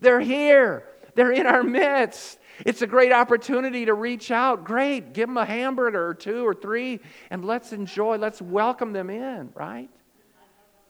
They're 0.00 0.20
here, 0.20 0.84
they're 1.14 1.32
in 1.32 1.46
our 1.46 1.62
midst. 1.62 2.38
It's 2.66 2.82
a 2.82 2.86
great 2.86 3.12
opportunity 3.12 3.86
to 3.86 3.94
reach 3.94 4.30
out. 4.30 4.64
Great. 4.64 5.14
Give 5.14 5.28
them 5.28 5.38
a 5.38 5.44
hamburger 5.44 6.08
or 6.08 6.14
two 6.14 6.46
or 6.46 6.54
three 6.54 7.00
and 7.30 7.44
let's 7.44 7.72
enjoy, 7.72 8.18
let's 8.18 8.42
welcome 8.42 8.92
them 8.92 9.08
in, 9.08 9.50
right? 9.54 9.88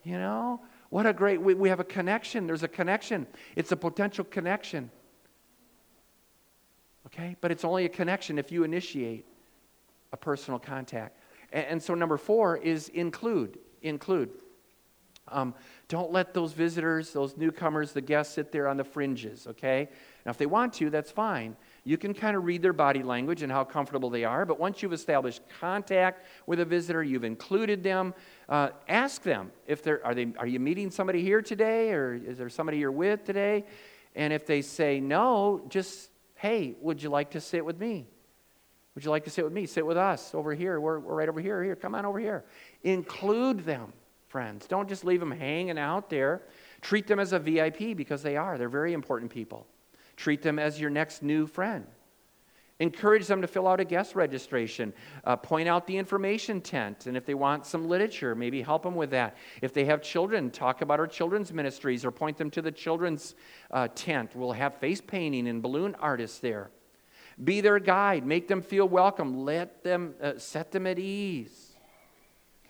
You 0.03 0.19
know, 0.19 0.61
what 0.89 1.07
a 1.07 1.13
great, 1.13 1.41
we, 1.41 1.55
we 1.55 1.69
have 1.69 1.79
a 1.79 1.85
connection. 1.85 2.47
There's 2.47 2.63
a 2.63 2.69
connection, 2.69 3.27
it's 3.55 3.73
a 3.73 3.77
potential 3.77 4.25
connection. 4.25 4.91
Okay? 7.21 7.37
But 7.41 7.51
it's 7.51 7.65
only 7.65 7.85
a 7.85 7.89
connection 7.89 8.39
if 8.39 8.51
you 8.51 8.65
initiate 8.65 9.27
a 10.13 10.17
personal 10.17 10.59
contact. 10.59 11.19
And, 11.53 11.67
and 11.67 11.83
so, 11.83 11.95
number 11.95 12.17
four 12.17 12.57
is 12.57 12.89
include. 12.89 13.59
Include. 13.83 14.31
Um, 15.29 15.55
don't 15.89 16.11
let 16.11 16.35
those 16.35 16.53
visitors, 16.53 17.13
those 17.13 17.37
newcomers, 17.37 17.93
the 17.93 18.01
guests 18.01 18.35
sit 18.35 18.51
there 18.51 18.67
on 18.67 18.77
the 18.77 18.83
fringes, 18.83 19.47
okay? 19.47 19.89
Now, 20.27 20.31
if 20.31 20.39
they 20.39 20.47
want 20.47 20.73
to, 20.75 20.91
that's 20.91 21.13
fine. 21.13 21.55
You 21.85 21.97
can 21.99 22.15
kind 22.15 22.37
of 22.37 22.45
read 22.45 22.63
their 22.63 22.73
body 22.73 23.05
language 23.05 23.43
and 23.43 23.53
how 23.53 23.63
comfortable 23.63 24.11
they 24.11 24.25
are, 24.25 24.45
but 24.45 24.59
once 24.59 24.83
you've 24.83 24.93
established 24.93 25.43
contact 25.61 26.25
with 26.47 26.59
a 26.59 26.65
visitor, 26.65 27.05
you've 27.05 27.23
included 27.23 27.85
them, 27.85 28.13
uh, 28.49 28.71
ask 28.89 29.23
them 29.23 29.53
if 29.69 29.85
they're, 29.85 30.05
are, 30.05 30.17
they, 30.17 30.33
are 30.37 30.49
you 30.49 30.59
meeting 30.59 30.91
somebody 30.91 31.23
here 31.23 31.43
today 31.43 31.93
or 31.93 32.15
is 32.15 32.37
there 32.37 32.49
somebody 32.49 32.79
you're 32.79 32.91
with 32.91 33.25
today? 33.25 33.65
And 34.17 34.33
if 34.33 34.47
they 34.47 34.63
say 34.63 34.99
no, 34.99 35.63
just 35.69 36.10
Hey, 36.41 36.75
would 36.81 37.03
you 37.03 37.11
like 37.11 37.33
to 37.33 37.41
sit 37.41 37.67
with 37.67 37.79
me? 37.79 38.07
Would 38.95 39.05
you 39.05 39.11
like 39.11 39.25
to 39.25 39.31
sit 39.31 39.45
with 39.45 39.53
me? 39.53 39.67
Sit 39.67 39.85
with 39.85 39.99
us 39.99 40.35
over 40.35 40.55
here. 40.55 40.81
We're, 40.81 40.99
we're 40.99 41.15
right 41.15 41.29
over 41.29 41.39
here. 41.39 41.63
Here, 41.63 41.77
come 41.77 41.95
on 41.95 42.07
over 42.07 42.19
here. 42.19 42.47
Include 42.83 43.67
them, 43.67 43.93
friends. 44.27 44.67
Don't 44.67 44.89
just 44.89 45.05
leave 45.05 45.21
them 45.21 45.33
hanging 45.33 45.79
out 45.79 46.09
there. 46.09 46.41
Treat 46.81 47.07
them 47.07 47.21
as 47.21 47.35
a 47.35 47.39
VIP 47.39 47.95
because 47.95 48.23
they 48.23 48.39
are. 48.39 48.57
They're 48.57 48.71
very 48.71 48.95
important 48.95 49.31
people. 49.31 49.67
Treat 50.17 50.41
them 50.41 50.59
as 50.59 50.81
your 50.81 50.89
next 50.89 51.23
new 51.23 51.47
friend. 51.47 51.87
Encourage 52.81 53.27
them 53.27 53.43
to 53.43 53.47
fill 53.47 53.69
out 53.69 53.79
a 53.79 53.85
guest 53.85 54.15
registration. 54.15 54.95
Uh, 55.25 55.37
point 55.37 55.69
out 55.69 55.87
the 55.87 55.97
information 55.97 56.63
tent. 56.63 57.07
And 57.07 57.15
if 57.15 57.27
they 57.27 57.35
want 57.35 57.67
some 57.67 57.87
literature, 57.87 58.35
maybe 58.35 58.63
help 58.63 58.83
them 58.83 58.95
with 58.95 59.11
that. 59.11 59.37
If 59.61 59.75
they 59.75 59.85
have 59.85 60.01
children, 60.01 60.51
talk 60.51 60.81
about 60.81 60.99
our 60.99 61.07
children's 61.07 61.53
ministries 61.53 62.07
or 62.07 62.11
point 62.11 62.39
them 62.39 62.51
to 62.53 62.63
the 62.63 62.73
children's 62.73 63.35
uh, 63.71 63.89
tent. 63.95 64.35
We'll 64.35 64.53
have 64.53 64.77
face 64.77 65.03
painting 65.03 65.47
and 65.47 65.63
balloon 65.63 65.95
artists 65.97 66.39
there. 66.39 66.71
Be 67.45 67.61
their 67.61 67.79
guide. 67.79 68.25
Make 68.25 68.49
them 68.49 68.63
feel 68.63 68.89
welcome. 68.89 69.45
Let 69.45 69.85
them 69.85 70.15
uh, 70.23 70.39
set 70.39 70.73
them 70.73 70.87
at 70.87 70.99
ease. 70.99 71.73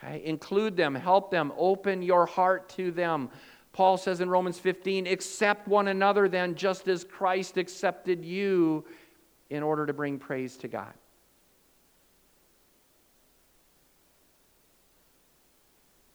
Okay? 0.02 0.22
Include 0.24 0.76
them. 0.76 0.96
Help 0.96 1.30
them. 1.30 1.52
Open 1.56 2.02
your 2.02 2.26
heart 2.26 2.68
to 2.70 2.90
them. 2.90 3.30
Paul 3.72 3.96
says 3.96 4.20
in 4.20 4.28
Romans 4.28 4.58
15, 4.58 5.06
accept 5.06 5.68
one 5.68 5.86
another 5.86 6.28
then, 6.28 6.56
just 6.56 6.88
as 6.88 7.04
Christ 7.04 7.56
accepted 7.56 8.24
you 8.24 8.84
in 9.50 9.62
order 9.62 9.84
to 9.84 9.92
bring 9.92 10.18
praise 10.18 10.56
to 10.58 10.68
God. 10.68 10.94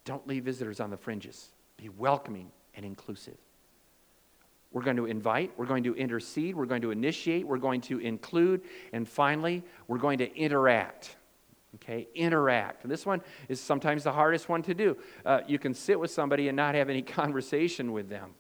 Don't 0.06 0.26
leave 0.28 0.44
visitors 0.46 0.80
on 0.80 0.90
the 0.90 0.98
fringes. 0.98 1.50
Be 1.78 1.90
welcoming 1.90 2.52
and 2.76 2.86
inclusive. 2.86 3.38
We're 4.72 4.84
going 4.84 4.98
to 4.98 5.06
invite, 5.06 5.52
we're 5.58 5.66
going 5.66 5.84
to 5.86 5.96
intercede, 5.96 6.56
we're 6.56 6.66
going 6.66 6.82
to 6.82 6.92
initiate, 6.92 7.48
we're 7.48 7.58
going 7.58 7.82
to 7.82 8.00
include, 8.00 8.62
and 8.92 9.08
finally, 9.08 9.64
we're 9.88 9.98
going 9.98 10.18
to 10.20 10.36
interact. 10.36 11.16
Okay, 11.76 12.08
interact. 12.14 12.88
This 12.88 13.06
one 13.06 13.22
is 13.50 13.60
sometimes 13.60 14.04
the 14.04 14.12
hardest 14.12 14.48
one 14.48 14.62
to 14.64 14.74
do. 14.74 14.98
Uh, 15.26 15.42
you 15.48 15.60
can 15.60 15.74
sit 15.74 16.00
with 16.00 16.12
somebody 16.12 16.48
and 16.48 16.56
not 16.56 16.76
have 16.76 16.90
any 16.90 17.02
conversation 17.02 17.92
with 17.92 18.10
them 18.10 18.32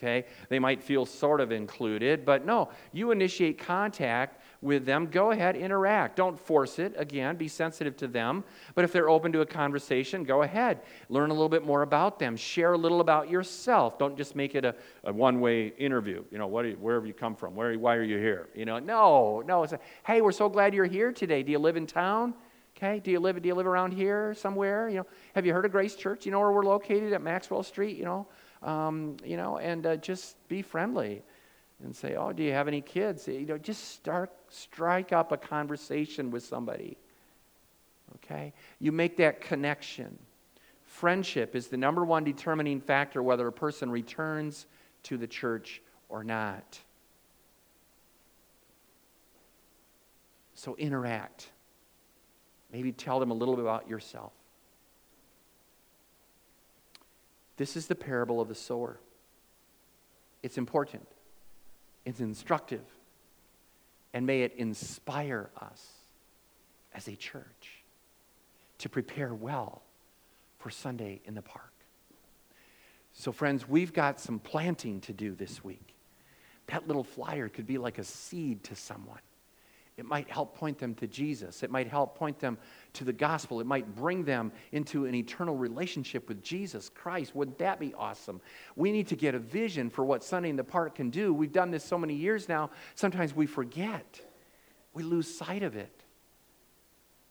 okay? 0.00 0.26
They 0.48 0.58
might 0.58 0.82
feel 0.82 1.04
sort 1.04 1.40
of 1.40 1.52
included, 1.52 2.24
but 2.24 2.46
no, 2.46 2.70
you 2.92 3.10
initiate 3.10 3.58
contact 3.58 4.39
with 4.62 4.84
them. 4.84 5.06
Go 5.06 5.30
ahead, 5.30 5.56
interact. 5.56 6.16
Don't 6.16 6.38
force 6.38 6.78
it. 6.78 6.94
Again, 6.96 7.36
be 7.36 7.48
sensitive 7.48 7.96
to 7.98 8.08
them. 8.08 8.44
But 8.74 8.84
if 8.84 8.92
they're 8.92 9.08
open 9.08 9.32
to 9.32 9.40
a 9.40 9.46
conversation, 9.46 10.24
go 10.24 10.42
ahead. 10.42 10.80
Learn 11.08 11.30
a 11.30 11.32
little 11.32 11.48
bit 11.48 11.64
more 11.64 11.82
about 11.82 12.18
them. 12.18 12.36
Share 12.36 12.74
a 12.74 12.78
little 12.78 13.00
about 13.00 13.30
yourself. 13.30 13.98
Don't 13.98 14.16
just 14.16 14.36
make 14.36 14.54
it 14.54 14.64
a, 14.64 14.74
a 15.04 15.12
one 15.12 15.40
way 15.40 15.68
interview. 15.78 16.24
You 16.30 16.38
know, 16.38 16.46
what 16.46 16.66
you, 16.66 16.76
where 16.80 16.96
have 16.96 17.06
you 17.06 17.14
come 17.14 17.34
from? 17.34 17.54
Where, 17.54 17.78
why 17.78 17.94
are 17.94 18.02
you 18.02 18.18
here? 18.18 18.48
You 18.54 18.66
know, 18.66 18.78
no, 18.78 19.42
no. 19.46 19.62
It's 19.62 19.72
a, 19.72 19.80
hey, 20.04 20.20
we're 20.20 20.32
so 20.32 20.48
glad 20.48 20.74
you're 20.74 20.84
here 20.84 21.12
today. 21.12 21.42
Do 21.42 21.52
you 21.52 21.58
live 21.58 21.76
in 21.76 21.86
town? 21.86 22.34
Okay, 22.76 23.00
do 23.00 23.10
you 23.10 23.20
live 23.20 23.40
do 23.42 23.48
you 23.48 23.54
live 23.54 23.66
around 23.66 23.92
here 23.92 24.32
somewhere? 24.34 24.88
You 24.88 24.98
know, 24.98 25.06
have 25.34 25.44
you 25.44 25.52
heard 25.52 25.64
of 25.64 25.72
Grace 25.72 25.94
Church? 25.94 26.24
You 26.24 26.32
know 26.32 26.40
where 26.40 26.52
we're 26.52 26.64
located 26.64 27.12
at 27.12 27.20
Maxwell 27.20 27.62
Street. 27.62 27.96
You 27.96 28.04
know, 28.04 28.26
um, 28.62 29.16
you 29.24 29.36
know, 29.36 29.58
and 29.58 29.86
uh, 29.86 29.96
just 29.96 30.36
be 30.48 30.62
friendly 30.62 31.22
and 31.82 31.94
say, 31.94 32.16
"Oh, 32.16 32.32
do 32.32 32.42
you 32.42 32.52
have 32.52 32.68
any 32.68 32.80
kids?" 32.80 33.26
You 33.28 33.46
know, 33.46 33.58
just 33.58 33.88
start 33.90 34.30
strike 34.48 35.12
up 35.12 35.32
a 35.32 35.36
conversation 35.36 36.30
with 36.30 36.42
somebody. 36.42 36.96
Okay, 38.16 38.52
you 38.78 38.92
make 38.92 39.16
that 39.18 39.40
connection. 39.40 40.18
Friendship 40.84 41.54
is 41.54 41.68
the 41.68 41.76
number 41.76 42.04
one 42.04 42.24
determining 42.24 42.80
factor 42.80 43.22
whether 43.22 43.46
a 43.46 43.52
person 43.52 43.90
returns 43.90 44.66
to 45.04 45.16
the 45.16 45.26
church 45.26 45.80
or 46.08 46.24
not. 46.24 46.80
So 50.54 50.76
interact. 50.76 51.48
Maybe 52.72 52.92
tell 52.92 53.18
them 53.18 53.30
a 53.30 53.34
little 53.34 53.54
bit 53.56 53.62
about 53.62 53.88
yourself. 53.88 54.32
This 57.56 57.76
is 57.76 57.86
the 57.86 57.94
parable 57.94 58.40
of 58.40 58.48
the 58.48 58.54
sower. 58.54 58.98
It's 60.42 60.58
important, 60.58 61.06
it's 62.04 62.20
instructive, 62.20 62.84
and 64.12 64.26
may 64.26 64.42
it 64.42 64.54
inspire 64.56 65.50
us 65.60 65.86
as 66.94 67.08
a 67.08 67.16
church 67.16 67.84
to 68.78 68.88
prepare 68.88 69.34
well 69.34 69.82
for 70.58 70.70
Sunday 70.70 71.20
in 71.24 71.34
the 71.34 71.42
park. 71.42 71.72
So, 73.12 73.32
friends, 73.32 73.68
we've 73.68 73.92
got 73.92 74.20
some 74.20 74.38
planting 74.38 75.00
to 75.02 75.12
do 75.12 75.34
this 75.34 75.62
week. 75.62 75.94
That 76.66 76.86
little 76.86 77.04
flyer 77.04 77.48
could 77.48 77.66
be 77.66 77.78
like 77.78 77.98
a 77.98 78.04
seed 78.04 78.62
to 78.64 78.76
someone. 78.76 79.18
It 80.00 80.06
might 80.06 80.30
help 80.30 80.56
point 80.56 80.78
them 80.78 80.94
to 80.94 81.06
Jesus. 81.06 81.62
It 81.62 81.70
might 81.70 81.86
help 81.86 82.16
point 82.16 82.38
them 82.38 82.56
to 82.94 83.04
the 83.04 83.12
gospel. 83.12 83.60
It 83.60 83.66
might 83.66 83.94
bring 83.94 84.24
them 84.24 84.50
into 84.72 85.04
an 85.04 85.14
eternal 85.14 85.54
relationship 85.54 86.26
with 86.26 86.42
Jesus 86.42 86.88
Christ. 86.88 87.36
Wouldn't 87.36 87.58
that 87.58 87.78
be 87.78 87.92
awesome? 87.92 88.40
We 88.76 88.92
need 88.92 89.08
to 89.08 89.16
get 89.16 89.34
a 89.34 89.38
vision 89.38 89.90
for 89.90 90.02
what 90.02 90.24
Sunday 90.24 90.48
in 90.48 90.56
the 90.56 90.64
Park 90.64 90.94
can 90.94 91.10
do. 91.10 91.34
We've 91.34 91.52
done 91.52 91.70
this 91.70 91.84
so 91.84 91.98
many 91.98 92.14
years 92.14 92.48
now, 92.48 92.70
sometimes 92.94 93.36
we 93.36 93.44
forget, 93.44 94.22
we 94.94 95.02
lose 95.02 95.32
sight 95.32 95.62
of 95.62 95.76
it. 95.76 96.02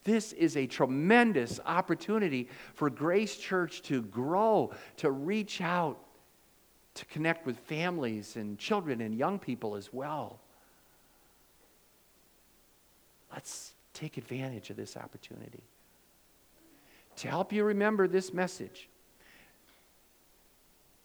This 0.03 0.31
is 0.33 0.55
a 0.55 0.67
tremendous 0.67 1.59
opportunity 1.65 2.49
for 2.75 2.91
Grace 2.91 3.35
Church 3.35 3.81
to 3.83 4.03
grow, 4.03 4.71
to 4.97 5.09
reach 5.09 5.59
out, 5.59 5.97
to 6.93 7.05
connect 7.05 7.47
with 7.47 7.57
families 7.57 8.35
and 8.35 8.59
children 8.59 9.01
and 9.01 9.15
young 9.15 9.39
people 9.39 9.75
as 9.75 9.91
well. 9.91 10.39
Let's 13.31 13.73
take 13.93 14.17
advantage 14.17 14.69
of 14.69 14.77
this 14.77 14.97
opportunity. 14.97 15.63
To 17.17 17.27
help 17.27 17.51
you 17.51 17.63
remember 17.63 18.07
this 18.07 18.33
message, 18.33 18.87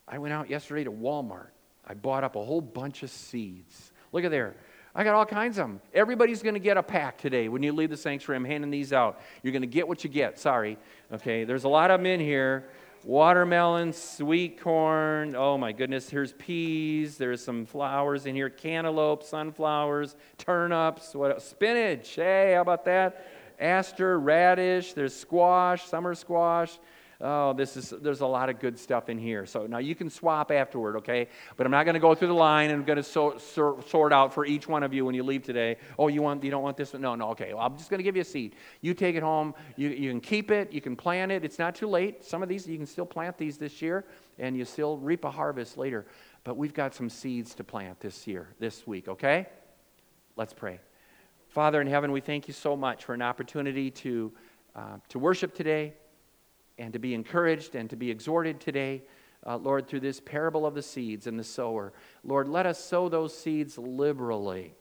I 0.06 0.18
went 0.18 0.32
out 0.32 0.48
yesterday 0.48 0.84
to 0.84 0.92
Walmart. 0.92 1.48
I 1.86 1.94
bought 1.94 2.24
up 2.24 2.36
a 2.36 2.44
whole 2.44 2.60
bunch 2.60 3.02
of 3.02 3.10
seeds. 3.10 3.92
Look 4.12 4.24
at 4.24 4.30
there. 4.30 4.54
I 4.94 5.02
got 5.02 5.14
all 5.16 5.26
kinds 5.26 5.58
of 5.58 5.66
them. 5.66 5.80
Everybody's 5.92 6.42
going 6.42 6.54
to 6.54 6.60
get 6.60 6.76
a 6.76 6.82
pack 6.82 7.18
today 7.18 7.48
when 7.48 7.62
you 7.64 7.72
leave 7.72 7.90
the 7.90 7.96
sanctuary. 7.96 8.36
I'm 8.36 8.44
handing 8.44 8.70
these 8.70 8.92
out. 8.92 9.20
You're 9.42 9.52
going 9.52 9.62
to 9.62 9.66
get 9.66 9.88
what 9.88 10.04
you 10.04 10.10
get. 10.10 10.38
Sorry. 10.38 10.78
Okay, 11.12 11.44
there's 11.44 11.64
a 11.64 11.68
lot 11.68 11.90
of 11.90 11.98
them 11.98 12.06
in 12.06 12.20
here 12.20 12.68
watermelon, 13.04 13.92
sweet 13.92 14.60
corn. 14.60 15.34
Oh 15.36 15.58
my 15.58 15.72
goodness, 15.72 16.08
here's 16.08 16.32
peas. 16.32 17.18
There's 17.18 17.44
some 17.44 17.66
flowers 17.66 18.26
in 18.26 18.34
here 18.34 18.48
cantaloupe, 18.48 19.22
sunflowers, 19.22 20.16
turnips, 20.38 21.14
what 21.14 21.30
else? 21.30 21.46
spinach. 21.46 22.14
Hey, 22.14 22.52
how 22.54 22.62
about 22.62 22.84
that? 22.86 23.26
Aster, 23.60 24.18
radish, 24.18 24.94
there's 24.94 25.14
squash, 25.14 25.84
summer 25.84 26.14
squash. 26.14 26.78
Oh, 27.26 27.54
this 27.54 27.78
is 27.78 27.88
there's 28.02 28.20
a 28.20 28.26
lot 28.26 28.50
of 28.50 28.60
good 28.60 28.78
stuff 28.78 29.08
in 29.08 29.16
here. 29.16 29.46
So 29.46 29.66
now 29.66 29.78
you 29.78 29.94
can 29.94 30.10
swap 30.10 30.50
afterward, 30.50 30.96
okay? 30.96 31.28
But 31.56 31.64
I'm 31.64 31.70
not 31.70 31.84
going 31.84 31.94
to 31.94 32.00
go 32.00 32.14
through 32.14 32.28
the 32.28 32.34
line 32.34 32.68
and 32.68 32.80
I'm 32.80 32.84
going 32.84 32.98
to 32.98 33.02
so, 33.02 33.38
so, 33.38 33.82
sort 33.88 34.12
out 34.12 34.34
for 34.34 34.44
each 34.44 34.68
one 34.68 34.82
of 34.82 34.92
you 34.92 35.06
when 35.06 35.14
you 35.14 35.22
leave 35.22 35.42
today. 35.42 35.78
Oh, 35.98 36.08
you 36.08 36.20
want 36.20 36.44
you 36.44 36.50
don't 36.50 36.62
want 36.62 36.76
this 36.76 36.92
one? 36.92 37.00
No, 37.00 37.14
no, 37.14 37.30
okay. 37.30 37.54
Well, 37.54 37.62
I'm 37.64 37.78
just 37.78 37.88
going 37.88 37.98
to 37.98 38.04
give 38.04 38.14
you 38.14 38.20
a 38.20 38.26
seed. 38.26 38.56
You 38.82 38.92
take 38.92 39.16
it 39.16 39.22
home. 39.22 39.54
You, 39.76 39.88
you 39.88 40.10
can 40.10 40.20
keep 40.20 40.50
it. 40.50 40.70
You 40.70 40.82
can 40.82 40.96
plant 40.96 41.32
it. 41.32 41.46
It's 41.46 41.58
not 41.58 41.74
too 41.74 41.88
late. 41.88 42.22
Some 42.22 42.42
of 42.42 42.50
these 42.50 42.66
you 42.66 42.76
can 42.76 42.84
still 42.84 43.06
plant 43.06 43.38
these 43.38 43.56
this 43.56 43.80
year, 43.80 44.04
and 44.38 44.54
you 44.54 44.66
still 44.66 44.98
reap 44.98 45.24
a 45.24 45.30
harvest 45.30 45.78
later. 45.78 46.04
But 46.44 46.58
we've 46.58 46.74
got 46.74 46.94
some 46.94 47.08
seeds 47.08 47.54
to 47.54 47.64
plant 47.64 48.00
this 48.00 48.26
year, 48.26 48.48
this 48.58 48.86
week. 48.86 49.08
Okay? 49.08 49.46
Let's 50.36 50.52
pray. 50.52 50.78
Father 51.48 51.80
in 51.80 51.86
heaven, 51.86 52.12
we 52.12 52.20
thank 52.20 52.48
you 52.48 52.54
so 52.54 52.76
much 52.76 53.06
for 53.06 53.14
an 53.14 53.22
opportunity 53.22 53.90
to 53.90 54.30
uh, 54.76 54.98
to 55.08 55.18
worship 55.18 55.54
today 55.54 55.94
and 56.78 56.92
to 56.92 56.98
be 56.98 57.14
encouraged 57.14 57.74
and 57.74 57.88
to 57.90 57.96
be 57.96 58.10
exhorted 58.10 58.60
today, 58.60 59.02
uh, 59.46 59.56
Lord, 59.56 59.86
through 59.86 60.00
this 60.00 60.20
parable 60.20 60.66
of 60.66 60.74
the 60.74 60.82
seeds 60.82 61.26
and 61.26 61.38
the 61.38 61.44
sower. 61.44 61.92
Lord, 62.24 62.48
let 62.48 62.66
us 62.66 62.78
sow 62.78 63.08
those 63.08 63.36
seeds 63.36 63.78
liberally 63.78 64.74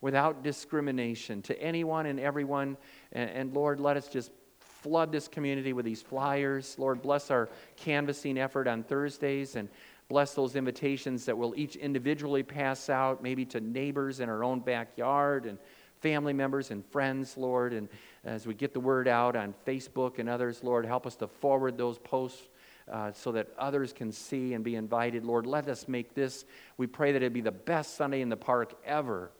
without 0.00 0.42
discrimination 0.42 1.42
to 1.42 1.60
anyone 1.60 2.06
and 2.06 2.20
everyone. 2.20 2.76
And, 3.12 3.30
and, 3.30 3.54
Lord, 3.54 3.80
let 3.80 3.96
us 3.96 4.08
just 4.08 4.30
flood 4.58 5.10
this 5.10 5.26
community 5.26 5.72
with 5.72 5.84
these 5.84 6.02
flyers. 6.02 6.76
Lord, 6.78 7.02
bless 7.02 7.30
our 7.30 7.48
canvassing 7.76 8.38
effort 8.38 8.68
on 8.68 8.84
Thursdays 8.84 9.56
and 9.56 9.68
bless 10.08 10.34
those 10.34 10.56
invitations 10.56 11.26
that 11.26 11.36
we'll 11.36 11.54
each 11.56 11.76
individually 11.76 12.42
pass 12.42 12.88
out, 12.88 13.22
maybe 13.22 13.44
to 13.46 13.60
neighbors 13.60 14.20
in 14.20 14.28
our 14.28 14.42
own 14.42 14.60
backyard 14.60 15.44
and 15.46 15.58
family 16.00 16.32
members 16.32 16.70
and 16.70 16.86
friends, 16.86 17.36
Lord. 17.36 17.72
And 17.72 17.88
as 18.24 18.46
we 18.46 18.54
get 18.54 18.72
the 18.72 18.80
word 18.80 19.08
out 19.08 19.36
on 19.36 19.54
Facebook 19.66 20.18
and 20.18 20.28
others, 20.28 20.62
Lord, 20.62 20.84
help 20.84 21.06
us 21.06 21.16
to 21.16 21.28
forward 21.28 21.78
those 21.78 21.98
posts 21.98 22.48
uh, 22.90 23.12
so 23.12 23.32
that 23.32 23.48
others 23.58 23.92
can 23.92 24.12
see 24.12 24.54
and 24.54 24.64
be 24.64 24.74
invited. 24.74 25.24
Lord, 25.24 25.46
let 25.46 25.68
us 25.68 25.88
make 25.88 26.14
this, 26.14 26.44
we 26.76 26.86
pray 26.86 27.12
that 27.12 27.22
it 27.22 27.32
be 27.32 27.40
the 27.40 27.50
best 27.52 27.96
Sunday 27.96 28.20
in 28.20 28.28
the 28.28 28.36
park 28.36 28.74
ever. 28.84 29.30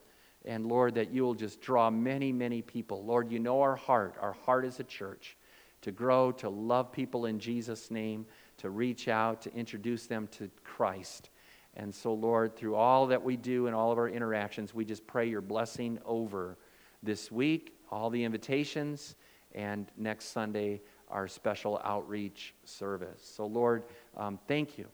And 0.44 0.66
Lord, 0.66 0.94
that 0.94 1.10
you 1.10 1.24
will 1.24 1.34
just 1.34 1.60
draw 1.60 1.90
many, 1.90 2.32
many 2.32 2.62
people. 2.62 3.04
Lord, 3.04 3.30
you 3.30 3.38
know 3.38 3.60
our 3.60 3.76
heart. 3.76 4.14
Our 4.20 4.32
heart 4.32 4.64
is 4.64 4.80
a 4.80 4.84
church 4.84 5.36
to 5.82 5.92
grow, 5.92 6.32
to 6.32 6.48
love 6.48 6.92
people 6.92 7.26
in 7.26 7.38
Jesus' 7.38 7.90
name, 7.90 8.26
to 8.58 8.70
reach 8.70 9.08
out, 9.08 9.42
to 9.42 9.54
introduce 9.54 10.06
them 10.06 10.28
to 10.32 10.50
Christ. 10.64 11.30
And 11.76 11.94
so, 11.94 12.12
Lord, 12.12 12.56
through 12.56 12.74
all 12.74 13.06
that 13.08 13.22
we 13.22 13.36
do 13.36 13.66
and 13.66 13.76
all 13.76 13.92
of 13.92 13.98
our 13.98 14.08
interactions, 14.08 14.74
we 14.74 14.84
just 14.84 15.06
pray 15.06 15.28
your 15.28 15.40
blessing 15.40 15.98
over 16.04 16.58
this 17.02 17.30
week, 17.30 17.77
all 17.90 18.10
the 18.10 18.24
invitations, 18.24 19.16
and 19.54 19.90
next 19.96 20.26
Sunday, 20.26 20.80
our 21.10 21.26
special 21.28 21.80
outreach 21.84 22.54
service. 22.64 23.20
So, 23.22 23.46
Lord, 23.46 23.84
um, 24.16 24.38
thank 24.46 24.78
you. 24.78 24.86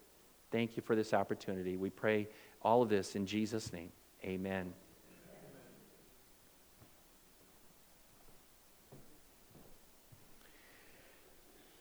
Thank 0.50 0.76
you 0.76 0.82
for 0.82 0.94
this 0.94 1.12
opportunity. 1.12 1.76
We 1.76 1.90
pray 1.90 2.28
all 2.62 2.82
of 2.82 2.88
this 2.88 3.16
in 3.16 3.26
Jesus' 3.26 3.72
name. 3.72 3.90
Amen. 4.24 4.72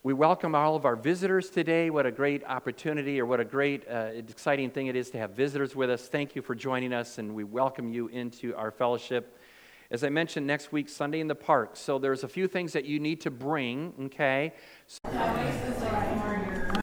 We 0.06 0.12
welcome 0.12 0.54
all 0.54 0.76
of 0.76 0.84
our 0.84 0.98
visitors 0.98 1.50
today. 1.50 1.90
What 1.90 2.06
a 2.06 2.12
great 2.12 2.44
opportunity, 2.44 3.22
or 3.22 3.26
what 3.26 3.40
a 3.40 3.46
great, 3.46 3.88
uh, 3.88 4.10
exciting 4.14 4.70
thing 4.70 4.88
it 4.88 4.98
is 4.98 5.10
to 5.12 5.18
have 5.18 5.32
visitors 5.32 5.78
with 5.78 5.90
us. 5.90 6.10
Thank 6.10 6.36
you 6.36 6.42
for 6.42 6.56
joining 6.56 6.92
us, 6.92 7.20
and 7.20 7.34
we 7.34 7.46
welcome 7.46 7.88
you 7.88 8.10
into 8.10 8.54
our 8.56 8.70
fellowship. 8.70 9.38
As 9.94 10.04
I 10.04 10.10
mentioned, 10.10 10.48
next 10.48 10.72
week, 10.72 10.90
Sunday 10.90 11.20
in 11.20 11.28
the 11.28 11.36
park. 11.36 11.78
So 11.78 12.00
there's 12.00 12.24
a 12.24 12.28
few 12.28 12.48
things 12.48 12.74
that 12.74 12.86
you 12.86 13.00
need 13.00 13.22
to 13.22 13.30
bring, 13.30 13.94
okay? 14.06 14.54
So 14.88 15.00